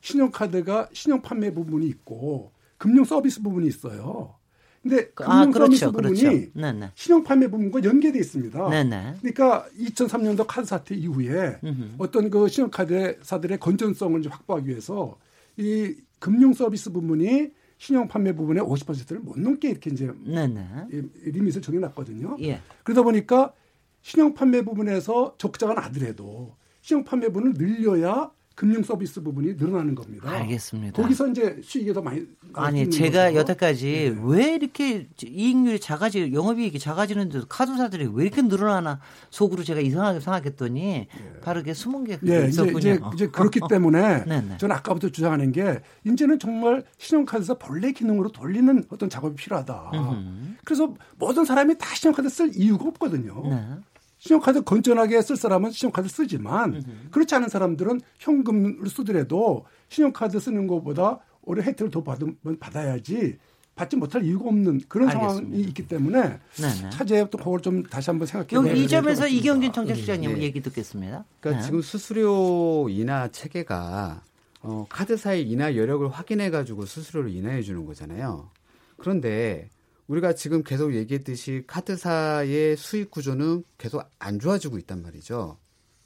[0.01, 4.35] 신용카드가 신용 판매 부분이 있고 금융 서비스 부분이 있어요.
[4.81, 6.49] 근데 아, 금융 아, 그렇죠, 서비스 부분이 그렇죠.
[6.53, 6.91] 네, 네.
[6.95, 8.69] 신용 판매 부분과 연계돼 있습니다.
[8.69, 8.89] 네네.
[8.89, 9.13] 네.
[9.21, 11.95] 그러니까 2003년도 카드 사태 이후에 음흠.
[11.97, 15.17] 어떤 그 신용카드사들의 건전성을 확보하기 위해서
[15.57, 20.87] 이 금융 서비스 부분이 신용 판매 부분의 50%를 못 넘게 이렇게 이제 네네.
[21.25, 22.37] 리밋을 정해놨거든요.
[22.41, 22.61] 예.
[22.83, 23.53] 그러다 보니까
[24.01, 30.31] 신용 판매 부분에서 적자가 나더라도 신용 판매 부분을 늘려야 금융 서비스 부분이 늘어나는 겁니다.
[30.31, 30.99] 알겠습니다.
[30.99, 33.37] 거기서 이제 수익이 더 많이 아니 제가 거죠.
[33.37, 34.21] 여태까지 네.
[34.23, 38.99] 왜 이렇게 이익률이 작아지 영업이익이 작아지는데도 카드사들이 왜 이렇게 늘어나나
[39.29, 41.07] 속으로 제가 이상하게 생각했더니 네.
[41.43, 42.79] 바로 게 숨은 게 네, 있었군요.
[42.79, 44.57] 이제, 이제, 이제 그렇기 때문에 네, 네.
[44.57, 49.91] 저는 아까부터 주장하는 게 이제는 정말 신용카드사 본래 기능으로 돌리는 어떤 작업이 필요하다.
[49.93, 50.55] 음흠.
[50.65, 53.83] 그래서 모든 사람이 다 신용카드 쓸 이유가 없거든요.
[54.27, 54.29] 네.
[54.29, 56.83] 신용카드 건전하게 쓸 사람은 신용카드 쓰지만.
[57.11, 63.37] 그렇지 않은 사람들은 현금을 쓰더라도 신용카드 쓰는 것보다 오히려 혜택을 더 받으면 받아야지
[63.75, 65.35] 받지 못할 이유가 없는 그런 알겠습니다.
[65.35, 66.89] 상황이 있기 때문에 네네.
[66.89, 70.41] 차제 또 그걸 좀 다시 한번 생각해 여기 이 점에서 이경진 청장시장님 네.
[70.41, 71.23] 얘기 듣겠습니다.
[71.39, 71.65] 그러니까 네.
[71.65, 74.23] 지금 수수료 인하 체계가
[74.61, 78.49] 어, 카드사의 인하 여력을 확인해 가지고 수수료를 인하해 주는 거잖아요.
[78.97, 79.69] 그런데
[80.07, 85.57] 우리가 지금 계속 얘기했듯이 카드사의 수익 구조는 계속 안 좋아지고 있단 말이죠.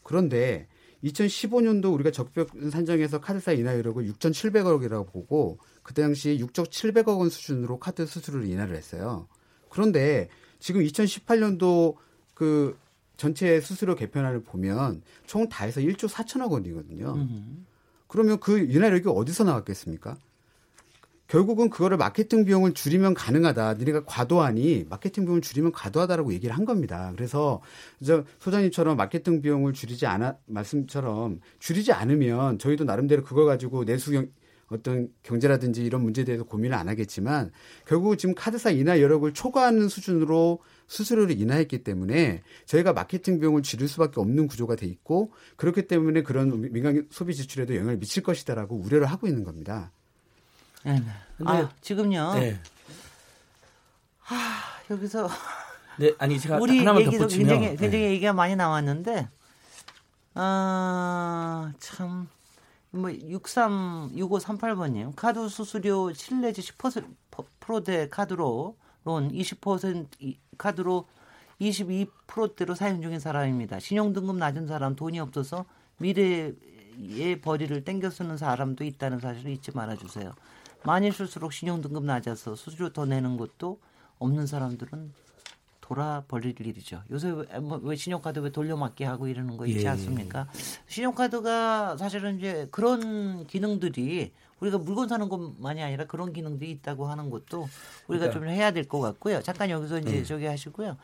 [0.04, 0.68] 그런데
[1.04, 7.80] 2015년도 우리가 적벽 산정해서 카드사 인하 여력을 6,700억이라고 보고 그때 당시 6조 700억 원 수준으로
[7.80, 9.28] 카드 수수료를 인하를 했어요.
[9.70, 10.30] 그런데
[10.60, 11.96] 지금 2018년도
[12.34, 12.78] 그
[13.18, 17.28] 전체 수수료 개편안을 보면 총 다 해서 1조 4천억 원이거든요.
[18.08, 20.18] 그러면 그 인하력이 어디서 나왔겠습니까?
[21.32, 23.76] 결국은 그거를 마케팅 비용을 줄이면 가능하다.
[23.76, 27.14] 니네가 과도하니 마케팅 비용을 줄이면 과도하다라고 얘기를 한 겁니다.
[27.16, 27.62] 그래서
[28.06, 34.28] 저 소장님처럼 마케팅 비용을 줄이지 않아 말씀처럼 줄이지 않으면 저희도 나름대로 그걸 가지고 내수경
[34.68, 37.52] 어떤 경제라든지 이런 문제에 대해서 고민을 안 하겠지만
[37.86, 44.20] 결국 지금 카드사 인하 여력을 초과하는 수준으로 수수료를 인하했기 때문에 저희가 마케팅 비용을 줄일 수밖에
[44.20, 49.28] 없는 구조가 돼 있고 그렇기 때문에 그런 민간 소비 지출에도 영향을 미칠 것이다라고 우려를 하고
[49.28, 49.94] 있는 겁니다.
[50.84, 50.94] 네.
[50.94, 51.06] 네.
[51.38, 52.34] 근데 아, 지금요.
[52.36, 52.60] 네.
[54.20, 54.36] 하,
[54.90, 55.30] 여기서
[55.98, 57.76] 네, 아니 제가 우리 하나만 얘기도 굉장히 네.
[57.76, 59.30] 굉장히 얘기가 많이 나왔는데
[60.36, 62.28] 아, 참.
[62.94, 68.76] 뭐 63, 6538번님 카드 수수료 7 내지 10%대 카드로
[69.06, 71.08] 론 20% 카드로
[71.62, 73.80] 22%대로 사용 중인 사람입니다.
[73.80, 75.66] 신용등급 낮은 사람 돈이 없어서
[76.00, 80.34] 미래의 벌이를 땡겨 쓰는 사람도 있다는 사실을 잊지 말아주세요.
[80.84, 83.80] 많이 쓸수록 신용등급 낮아서 수수료 더 내는 것도
[84.20, 85.14] 없는 사람들은
[85.82, 87.04] 돌아버릴 일이죠.
[87.12, 89.90] 요새 왜, 뭐, 왜 신용카드 왜 돌려막기 하고 이러는 거 있지 예.
[89.90, 90.48] 않습니까?
[90.88, 97.68] 신용카드가 사실은 이제 그런 기능들이 우리가 물건 사는 것만이 아니라 그런 기능들이 있다고 하는 것도
[98.08, 98.32] 우리가 그러니까.
[98.32, 99.42] 좀 해야 될 것 같고요.
[99.42, 100.24] 잠깐 여기서 이제 네.
[100.24, 100.98] 저기 하시고요.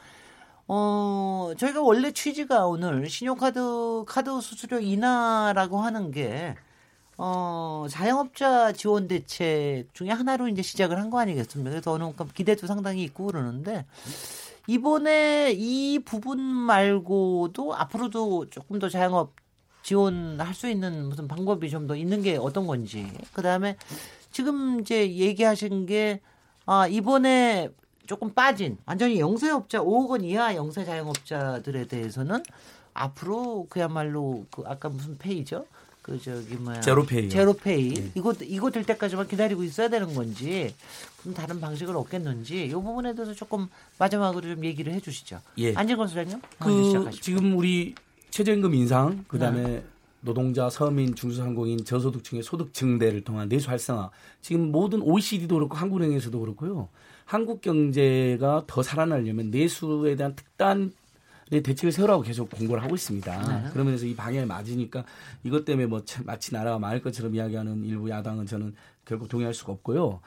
[0.70, 6.56] 어, 저희가 원래 취지가 오늘 신용카드 카드 수수료 인하라고 하는 게
[7.18, 11.72] 어, 자영업자 지원 대책 중에 하나로 이제 시작을 한 거 아니겠습니까?
[11.72, 13.86] 그래서 어느 기대도 상당히 있고 그러는데
[14.68, 19.34] 이번에 이 부분 말고도 앞으로도 조금 더 자영업
[19.84, 23.08] 지원할 수 있는 무슨 방법이 좀 더 있는 게 어떤 건지.
[23.34, 23.78] 그 다음에
[24.32, 26.20] 지금 이제 얘기하신 게,
[26.66, 27.70] 아, 이번에
[28.06, 32.44] 조금 빠진, 완전히 영세업자, 5억 원 이하 영세 자영업자들에 대해서는
[32.94, 35.66] 앞으로 그야말로 그 아까 무슨 페이죠?
[36.08, 38.12] 그 저기 뭐야 제로페이 제로페이 네.
[38.16, 40.74] 이거 이거 될 때까지만 기다리고 있어야 되는 건지
[41.20, 43.68] 그럼 다른 방식을 얻겠는지 이 부분에 대해서 조금
[44.00, 45.42] 마지막으로 좀 얘기를 해주시죠.
[45.58, 45.76] 예.
[45.76, 46.42] 안진건 소장님.
[46.60, 47.94] 그 지금 우리
[48.30, 49.84] 최저임금 인상 그다음에 네.
[50.22, 54.10] 노동자, 서민, 중소상공인, 저소득층의 소득 증대를 통한 내수 활성화.
[54.42, 56.88] 지금 모든 OECD도 그렇고 한국은행에서도 그렇고요.
[57.26, 60.94] 한국 경제가 더 살아나려면 내수에 대한 특단
[61.50, 63.64] 네, 대책을 세우라고 계속 공고를 하고 있습니다.
[63.64, 63.70] 네.
[63.72, 65.04] 그러면서 이 방향에 맞으니까
[65.44, 68.76] 이것 때문에 뭐 마치 나라가 망할 것처럼 이야기하는 일부 야당은 저는
[69.06, 70.20] 결국 동의할 수가 없고요.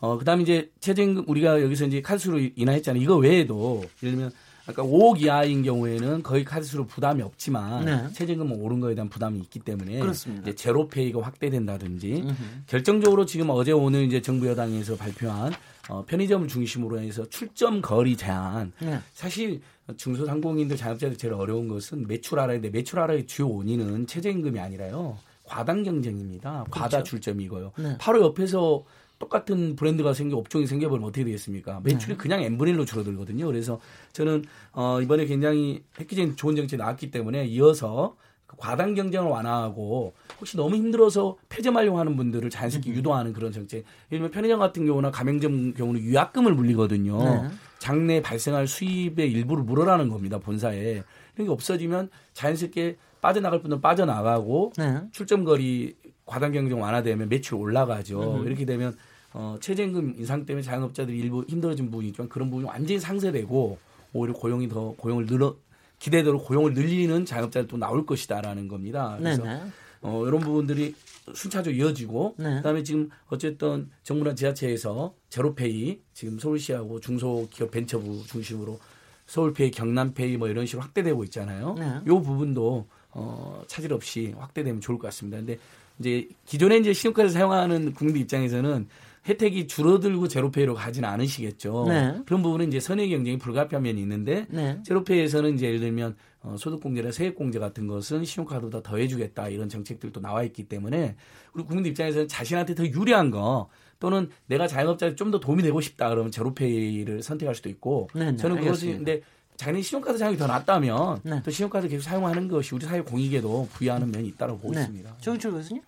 [0.00, 3.02] 어, 그 다음에 이제 최저임금 우리가 여기서 이제 카드수로 인하했잖아요.
[3.02, 4.32] 이거 외에도 예를 들면
[4.68, 8.06] 아까 5억 이하인 경우에는 거의 카드수로 부담이 없지만 네.
[8.12, 10.42] 최저임금은 오른 거에 대한 부담이 있기 때문에 그렇습니다.
[10.42, 12.34] 이제 제로페이가 확대된다든지 음흠.
[12.66, 15.54] 결정적으로 지금 어제 오늘 이제 정부 여당에서 발표한
[15.88, 19.00] 어, 편의점을 중심으로 해서 출점 거리 제한 네.
[19.14, 19.62] 사실
[19.96, 25.18] 중소상공인들 자영업자들 제일 어려운 것은 매출 하락인데 매출 하락의 주요 원인은 최저임금이 아니라요.
[25.44, 26.64] 과당 경쟁입니다.
[26.64, 26.70] 그렇죠.
[26.70, 27.72] 과다 출점이고요.
[27.78, 27.96] 네.
[27.98, 28.84] 바로 옆에서
[29.18, 31.80] 똑같은 브랜드가 생겨 업종이 생겨버리면 어떻게 되겠습니까?
[31.82, 32.16] 매출이 네.
[32.16, 33.46] 그냥 n분의 1로 줄어들거든요.
[33.46, 33.80] 그래서
[34.12, 40.56] 저는 어 이번에 굉장히 획기적인 좋은 정책이 나왔기 때문에 이어서 그 과당 경쟁을 완화하고 혹시
[40.56, 42.96] 너무 힘들어서 폐점 하려고 하는 분들을 자연스럽게 음.
[42.96, 43.78] 유도하는 그런 정책.
[44.10, 47.18] 예를 들면 편의점 같은 경우나 가맹점 경우는 유약금을 물리거든요.
[47.18, 47.48] 네.
[47.78, 50.38] 장내 발생할 수입의 일부를 물어라는 겁니다.
[50.38, 51.02] 본사에.
[51.34, 55.02] 이런 게 없어지면 자연스럽게 빠져나갈 분은 빠져나가고 네.
[55.12, 55.94] 출점거리
[56.24, 58.40] 과당 경쟁 완화되면 매출 올라가죠.
[58.40, 58.46] 음.
[58.46, 58.96] 이렇게 되면
[59.34, 63.78] 어, 최저임금 인상 때문에 자영업자들이 일부 힘들어진 부분이 있지만 그런 부분이 완전히 상쇄되고
[64.14, 65.54] 오히려 고용이 더 고용을 늘어
[65.98, 69.16] 기대대로 고용을 늘리는 자영업자들도 나올 것이다라는 겁니다.
[69.18, 69.62] 그래서 네네.
[70.00, 70.94] 어, 이런 부분들이
[71.34, 72.56] 순차적으로 이어지고 네.
[72.56, 78.78] 그다음에 지금 어쨌든 정부나 지자체에서 제로페이 지금 서울시하고 중소기업 벤처부 중심으로
[79.26, 81.74] 서울페이, 경남페이 뭐 이런 식으로 확대되고 있잖아요.
[81.78, 82.00] 네.
[82.04, 85.38] 이 부분도 어, 차질 없이 확대되면 좋을 것 같습니다.
[85.38, 85.58] 근데
[85.98, 88.88] 이제 기존에 이제 신용카드 사용하는 국민들 입장에서는
[89.28, 91.84] 혜택이 줄어들고 제로페이로 가지는 않으시겠죠.
[91.88, 92.18] 네.
[92.26, 94.80] 그런 부분은 이제 선의 경쟁이 불가피한 면이 있는데 네.
[94.84, 100.64] 제로페이에서는 이제 예를 들면 어, 소득공제나 세액공제 같은 것은 신용카드보다 더해주겠다 이런 정책들도 나와 있기
[100.64, 101.16] 때문에
[101.52, 103.68] 우리 국민들 입장에서는 자신한테 더 유리한 거
[104.00, 108.36] 또는 내가 자영업자에 좀 더 도움이 되고 싶다 그러면 제로페이를 선택할 수도 있고 네, 네
[108.36, 109.20] 저는 그것이 근데
[109.56, 111.42] 자기 신용카드 사용이 더 낫다면 네.
[111.44, 114.80] 또 신용카드 계속 사용하는 것이 우리 사회 공익에도 부여하는 면이 있다고 보고 네.
[114.80, 115.16] 있습니다.
[115.20, 115.82] 정인철 교수님?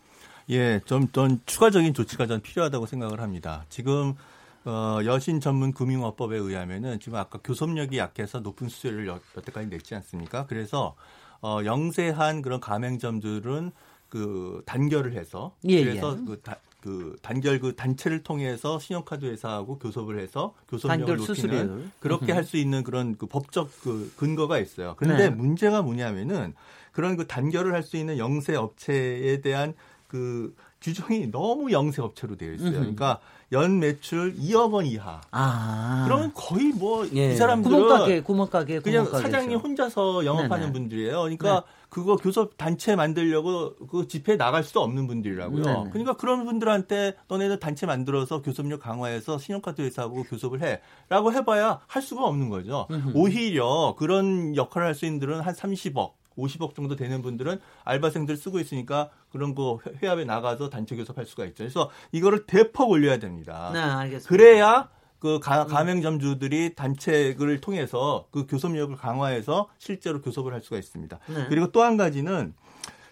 [0.50, 3.64] 예, 좀, 좀 추가적인 조치가 전 필요하다고 생각을 합니다.
[3.68, 4.14] 지금
[4.64, 10.46] 어, 여신 전문 금융업법에 의하면은 지금 아까 교섭력이 약해서 높은 수수료를 여, 여태까지 냈지 않습니까?
[10.46, 10.96] 그래서
[11.40, 13.70] 어, 영세한 그런 가맹점들은
[14.08, 16.24] 그 단결을 해서 예, 그래서 예.
[16.26, 21.90] 그, 다, 그 단결 그 단체를 통해서 신용카드 회사하고 교섭을 해서 교섭력을 높이는 수수료를.
[22.00, 24.94] 그렇게 할 수 있는 그런 그 법적 그 근거가 있어요.
[24.98, 25.30] 그런데 네.
[25.30, 26.54] 문제가 뭐냐면은
[26.90, 29.74] 그런 그 단결을 할 수 있는 영세 업체에 대한
[30.10, 32.72] 그 규정이 너무 영세 업체로 되어 있어요.
[32.72, 33.20] 그러니까
[33.52, 35.20] 연 매출 2억 원 이하.
[35.30, 36.02] 아.
[36.04, 37.36] 그러면 거의 뭐이 예.
[37.36, 39.06] 사람들은 구멍가게, 구멍가게, 그냥.
[39.06, 40.72] 사장님 혼자서 영업하는 네네.
[40.72, 41.20] 분들이에요.
[41.20, 41.66] 그러니까 네.
[41.90, 45.62] 그거 교섭 단체 만들려고 그 집회에 나갈 수도 없는 분들이라고요.
[45.62, 45.90] 네네.
[45.90, 50.60] 그러니까 그런 분들한테 너네들 단체 만들어서 교섭력 강화해서 신용카드 회사하고 교섭을
[51.08, 52.86] 해라고 해봐야 할 수가 없는 거죠.
[52.90, 53.12] 음흠.
[53.14, 58.58] 오히려 그런 역할을 할 수 있는 분들은 한 30억 50억 정도 되는 분들은 알바생들 쓰고
[58.60, 61.56] 있으니까 그런 거 회합에 나가서 단체 교섭할 수가 있죠.
[61.58, 63.70] 그래서 이거를 대폭 올려야 됩니다.
[63.72, 64.28] 네, 알겠습니다.
[64.28, 64.88] 그래야
[65.18, 71.18] 그 가, 가맹점주들이 단체를 통해서 그 교섭력을 강화해서 실제로 교섭을 할 수가 있습니다.
[71.28, 71.46] 네.
[71.48, 72.54] 그리고 또 한 가지는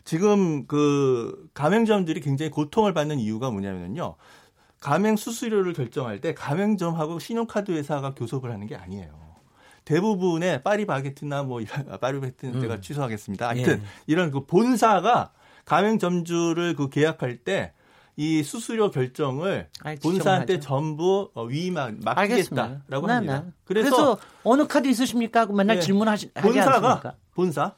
[0.05, 4.15] 지금 그 가맹점들이 굉장히 고통을 받는 이유가 뭐냐면요.
[4.81, 9.28] 가맹 수수료를 결정할 때 가맹점하고 신용카드 회사가 교섭을 하는 게 아니에요.
[9.89, 11.61] 대부분의 파리바게트나 뭐
[12.01, 12.61] 파리바게트는 음.
[12.61, 13.49] 제가 취소하겠습니다.
[13.49, 13.87] 하여튼 예.
[14.07, 15.33] 이런 그 본사가
[15.65, 17.73] 가맹점주를 그 계약할 때
[18.21, 23.43] 이 수수료 결정을 아이, 본사한테 전부 어, 위임한 맡기겠다라고 네, 합니다.
[23.47, 23.53] 네.
[23.65, 25.43] 그래서, 그래서, 어느 카드 있으십니까?
[25.43, 25.83] 하고 맨날 네.
[25.83, 27.15] 질문하시 본사가 않습니까?
[27.33, 27.75] 본사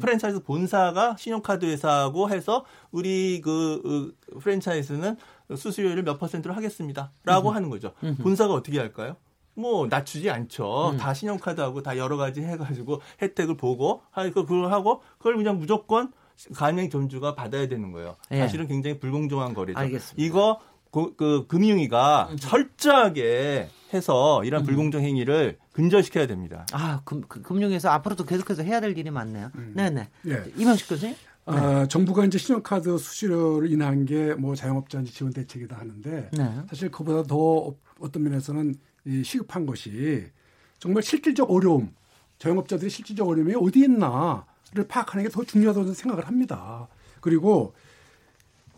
[0.00, 5.18] 프랜차이즈 본사가 신용카드 회사하고 해서 우리 그, 그 프랜차이즈는
[5.54, 7.92] 수수료를 몇 퍼센트로 하겠습니다라고 하는 거죠.
[8.22, 9.16] 본사가 어떻게 할까요?
[9.54, 10.90] 뭐 낮추지 않죠.
[10.92, 10.96] 음.
[10.96, 16.12] 다 신용카드하고 다 여러 가지 해가지고 혜택을 보고 그걸 하고 그걸 그냥 무조건
[16.54, 18.16] 가맹 점주가 받아야 되는 거예요.
[18.30, 18.38] 예.
[18.40, 19.78] 사실은 굉장히 불공정한 거리죠.
[19.78, 20.26] 알겠습니다.
[20.26, 22.36] 이거 그, 그 금융위가 음.
[22.36, 24.66] 철저하게 해서 이런 음.
[24.66, 26.66] 불공정 행위를 근절시켜야 됩니다.
[26.72, 29.50] 아, 금, 그, 금융에서 앞으로도 계속해서 해야 될 일이 많네요.
[29.54, 29.72] 음.
[29.76, 30.08] 네네.
[30.28, 30.44] 예.
[30.56, 31.14] 이명식 교수님.
[31.44, 31.88] 아, 네.
[31.88, 36.54] 정부가 이제 신용카드 수수료를 인한 게 뭐 자영업자 지원 대책이다 하는데 네.
[36.68, 38.74] 사실 그보다 더 어떤 면에서는 이
[39.24, 40.26] 시급한 것이
[40.78, 41.94] 정말 실질적 어려움,
[42.38, 46.88] 자영업자들이 실질적 어려움이 어디 있나를 파악하는 게 더 중요하다고 생각을 합니다.
[47.20, 47.74] 그리고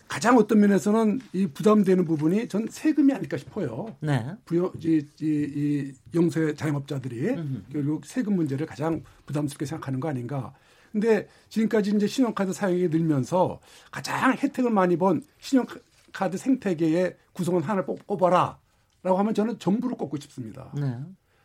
[0.06, 3.96] 가장 어떤 면에서는 이 부담되는 부분이 전 세금이 아닐까 싶어요.
[4.00, 4.24] 네.
[4.44, 7.62] 부여, 이, 이, 이 영세 자영업자들이 음흠.
[7.72, 10.52] 결국 세금 문제를 가장 부담스럽게 생각하는 거 아닌가.
[10.92, 13.58] 근데 지금까지 이제 신용카드 사용이 늘면서
[13.90, 18.58] 가장 혜택을 많이 본 신용카드 생태계의 구성원 하나를 뽑아라.
[19.04, 20.72] 라고 하면 저는 정부를 꼽고 싶습니다.
[20.74, 20.98] 네.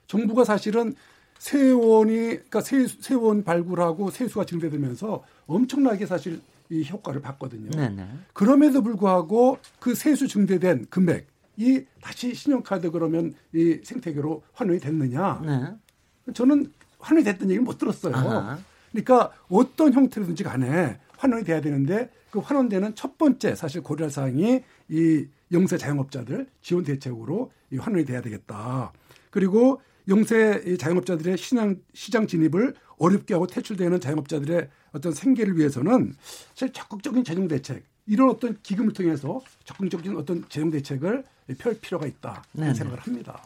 [0.07, 0.95] 정부가 사실은
[1.37, 7.69] 세원이 그러니까 세, 세원 발굴하고 세수가 증대되면서 엄청나게 사실 이 효과를 봤거든요.
[7.71, 7.95] 네네.
[7.95, 8.09] 네.
[8.33, 15.41] 그럼에도 불구하고 그 세수 증대된 금액이 다시 신용카드 그러면 이 생태계로 환원이 됐느냐?
[15.45, 16.33] 네.
[16.33, 18.15] 저는 환원이 됐던 얘기는 못 들었어요.
[18.15, 18.57] 아하.
[18.91, 25.27] 그러니까 어떤 형태로든지 간에 환원이 돼야 되는데 그 환원되는 첫 번째 사실 고려할 사항이 이
[25.51, 28.91] 영세 자영업자들 지원 대책으로 이 환원이 돼야 되겠다.
[29.29, 36.13] 그리고 영세 자영업자들의 시장, 시장 진입을 어렵게 하고 퇴출되는 자영업자들의 어떤 생계를 위해서는
[36.55, 41.23] 사실 적극적인 재정 대책 이런 어떤 기금을 통해서 적극적인 어떤 재정 대책을
[41.59, 43.41] 펼 필요가 있다 그런 생각을 합니다.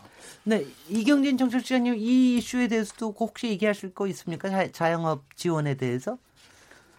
[0.46, 4.72] 네, 이경진 정책시장님 이 이슈에 대해서도 혹시 얘기하실 거 있습니까?
[4.72, 6.18] 자, 영업 지원에 대해서?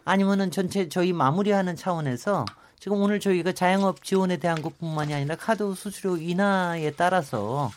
[0.05, 2.45] 아니면은 전체 저희 마무리하는 차원에서
[2.79, 7.71] 지금 오늘 저희가 자영업 지원에 대한 것뿐만이 아니라 카드 수수료 인하에 따라서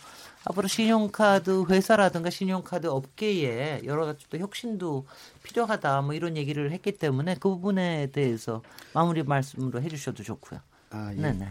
[0.44, 5.06] 앞으로 신용카드 회사라든가 신용카드 업계에 여러 가지 또 혁신도
[5.44, 8.62] 필요하다 뭐 이런 얘기를 했기 때문에 그 부분에 대해서
[8.94, 10.60] 마무리 말씀으로 해주셔도 좋고요.
[10.92, 11.22] 아, 예.
[11.22, 11.50] 네네.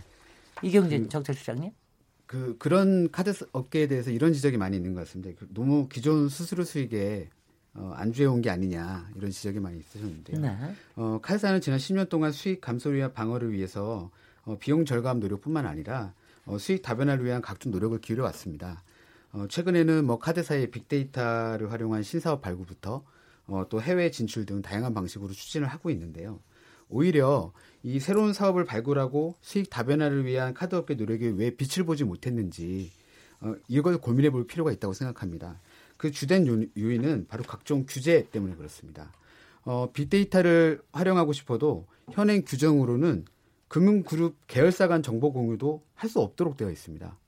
[0.62, 1.72] 이경진 그, 정책시장님.
[2.26, 5.30] 그 그런 카드 업계에 대해서 이런 지적이 많이 있는 것 같습니다.
[5.38, 7.28] 그 너무 기존 수수료 수익에
[7.78, 10.40] 어, 안주해 온 게 아니냐 이런 지적이 많이 있으셨는데요.
[10.40, 10.74] 네.
[10.96, 14.10] 어, 카드사는 지난 10년 동안 수익 감소와 방어를 위해서
[14.44, 16.12] 어, 비용 절감 노력뿐만 아니라
[16.46, 18.82] 어, 수익 다변화를 위한 각종 노력을 기울여 왔습니다.
[19.32, 23.04] 어, 최근에는 뭐 카드사의 빅데이터를 활용한 신사업 발굴부터
[23.48, 26.40] 어, 또 해외 진출 등 다양한 방식으로 추진을 하고 있는데요.
[26.88, 27.52] 오히려
[27.82, 32.92] 이 새로운 사업을 발굴하고 수익 다변화를 위한 카드업계 노력이 왜 빛을 보지 못했는지
[33.40, 35.60] 어, 이걸 고민해 볼 필요가 있다고 생각합니다.
[35.96, 39.12] 그 주된 요인은 바로 각종 규제 때문에 그렇습니다.
[39.62, 43.24] 어, 빅데이터를 활용하고 싶어도 현행 규정으로는
[43.68, 47.18] 금융그룹 계열사 간 정보 공유도 할 수 없도록 되어 있습니다.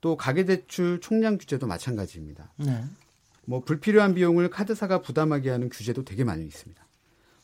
[0.00, 2.52] 또 가계대출 총량 규제도 마찬가지입니다.
[2.58, 2.84] 네.
[3.46, 6.86] 뭐 불필요한 비용을 카드사가 부담하게 하는 규제도 되게 많이 있습니다.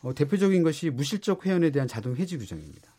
[0.01, 2.93] 어, 대표적인 것이 무실적 회원에 대한 자동 해지 규정입니다.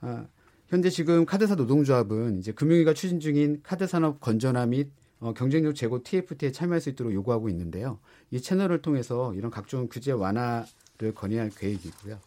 [0.00, 0.26] 아,
[0.68, 4.90] 현재 지금 카드사 노동조합은 이제 금융위가 추진 중인 카드 산업 건전화 및
[5.20, 7.98] 어, 경쟁력 제고 TFT에 참여할 수 있도록 요구하고 있는데요.
[8.30, 12.18] 이 채널을 통해서 이런 각종 규제 완화를 건의할 계획이고요.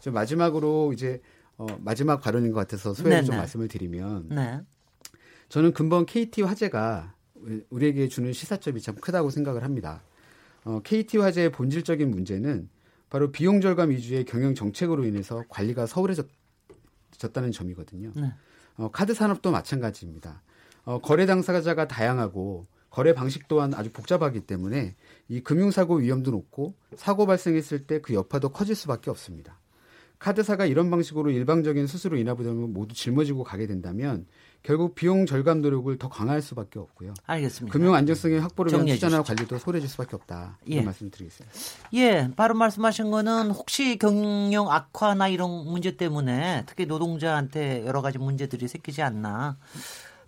[0.00, 1.20] 좀 마지막으로 이제
[1.56, 4.60] 어, 마지막 발언인 것 같아서 소회를 좀 말씀을 드리면 네.
[5.48, 7.14] 저는 근본 KT 화재가
[7.70, 10.02] 우리에게 주는 시사점이 참 크다고 생각을 합니다.
[10.64, 12.68] 어, KT 화재의 본질적인 문제는
[13.10, 18.12] 바로 비용 절감 위주의 경영 정책으로 인해서 관리가 서울해졌다는 점이거든요.
[18.14, 18.32] 네.
[18.76, 20.42] 어, 카드 산업도 마찬가지입니다.
[20.84, 24.94] 어, 거래 당사자가 다양하고 거래 방식 또한 아주 복잡하기 때문에
[25.28, 29.58] 이 금융사고 위험도 높고 사고 발생했을 때 그 여파도 커질 수밖에 없습니다.
[30.18, 34.26] 카드사가 이런 방식으로 일방적인 수수료 인하 부담을 모두 짊어지고 가게 된다면
[34.62, 37.14] 결국 비용 절감 노력을 더 강화할 수밖에 없고요.
[37.26, 37.72] 알겠습니다.
[37.72, 40.58] 금융 안정성의 확보를 위한 투자나 관리도 소홀해질 수밖에 없다.
[40.64, 40.84] 이런 예.
[40.84, 41.52] 말씀 드리겠습니다.
[41.94, 48.68] 예, 바로 말씀하신 거는 혹시 경영 악화나 이런 문제 때문에 특히 노동자한테 여러 가지 문제들이
[48.68, 49.56] 생기지 않나.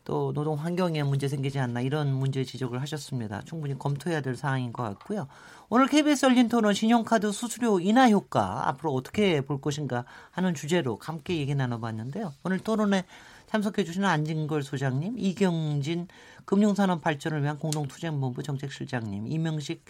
[0.05, 3.41] 또 노동 환경에 문제 생기지 않나 이런 문제 지적을 하셨습니다.
[3.43, 5.27] 충분히 검토해야 될 사항인 것 같고요.
[5.71, 11.39] 오늘 KBS 열린 토론 신용카드 수수료 인하 효과 앞으로 어떻게 볼 것인가 하는 주제로 함께
[11.39, 12.35] 얘기 나눠봤는데요.
[12.45, 13.05] 오늘 토론에
[13.47, 16.09] 참석해 주시는 안진걸 소장님, 이경진
[16.45, 19.85] 금융산업 발전을 위한 공동투쟁본부 정책실장님, 이명식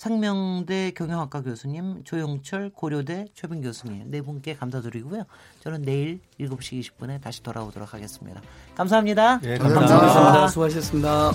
[0.00, 5.24] 상명대 경영학과 교수님, 조영철 고려대 최빈 교수님 네 분께 감사드리고요.
[5.62, 8.40] 저는 내일 7시 20분에 다시 돌아오도록 하겠습니다.
[8.74, 9.40] 감사합니다.
[9.40, 9.98] 네, 감사합니다.
[9.98, 10.48] 감사합니다.
[10.48, 11.32] 수고하셨습니다.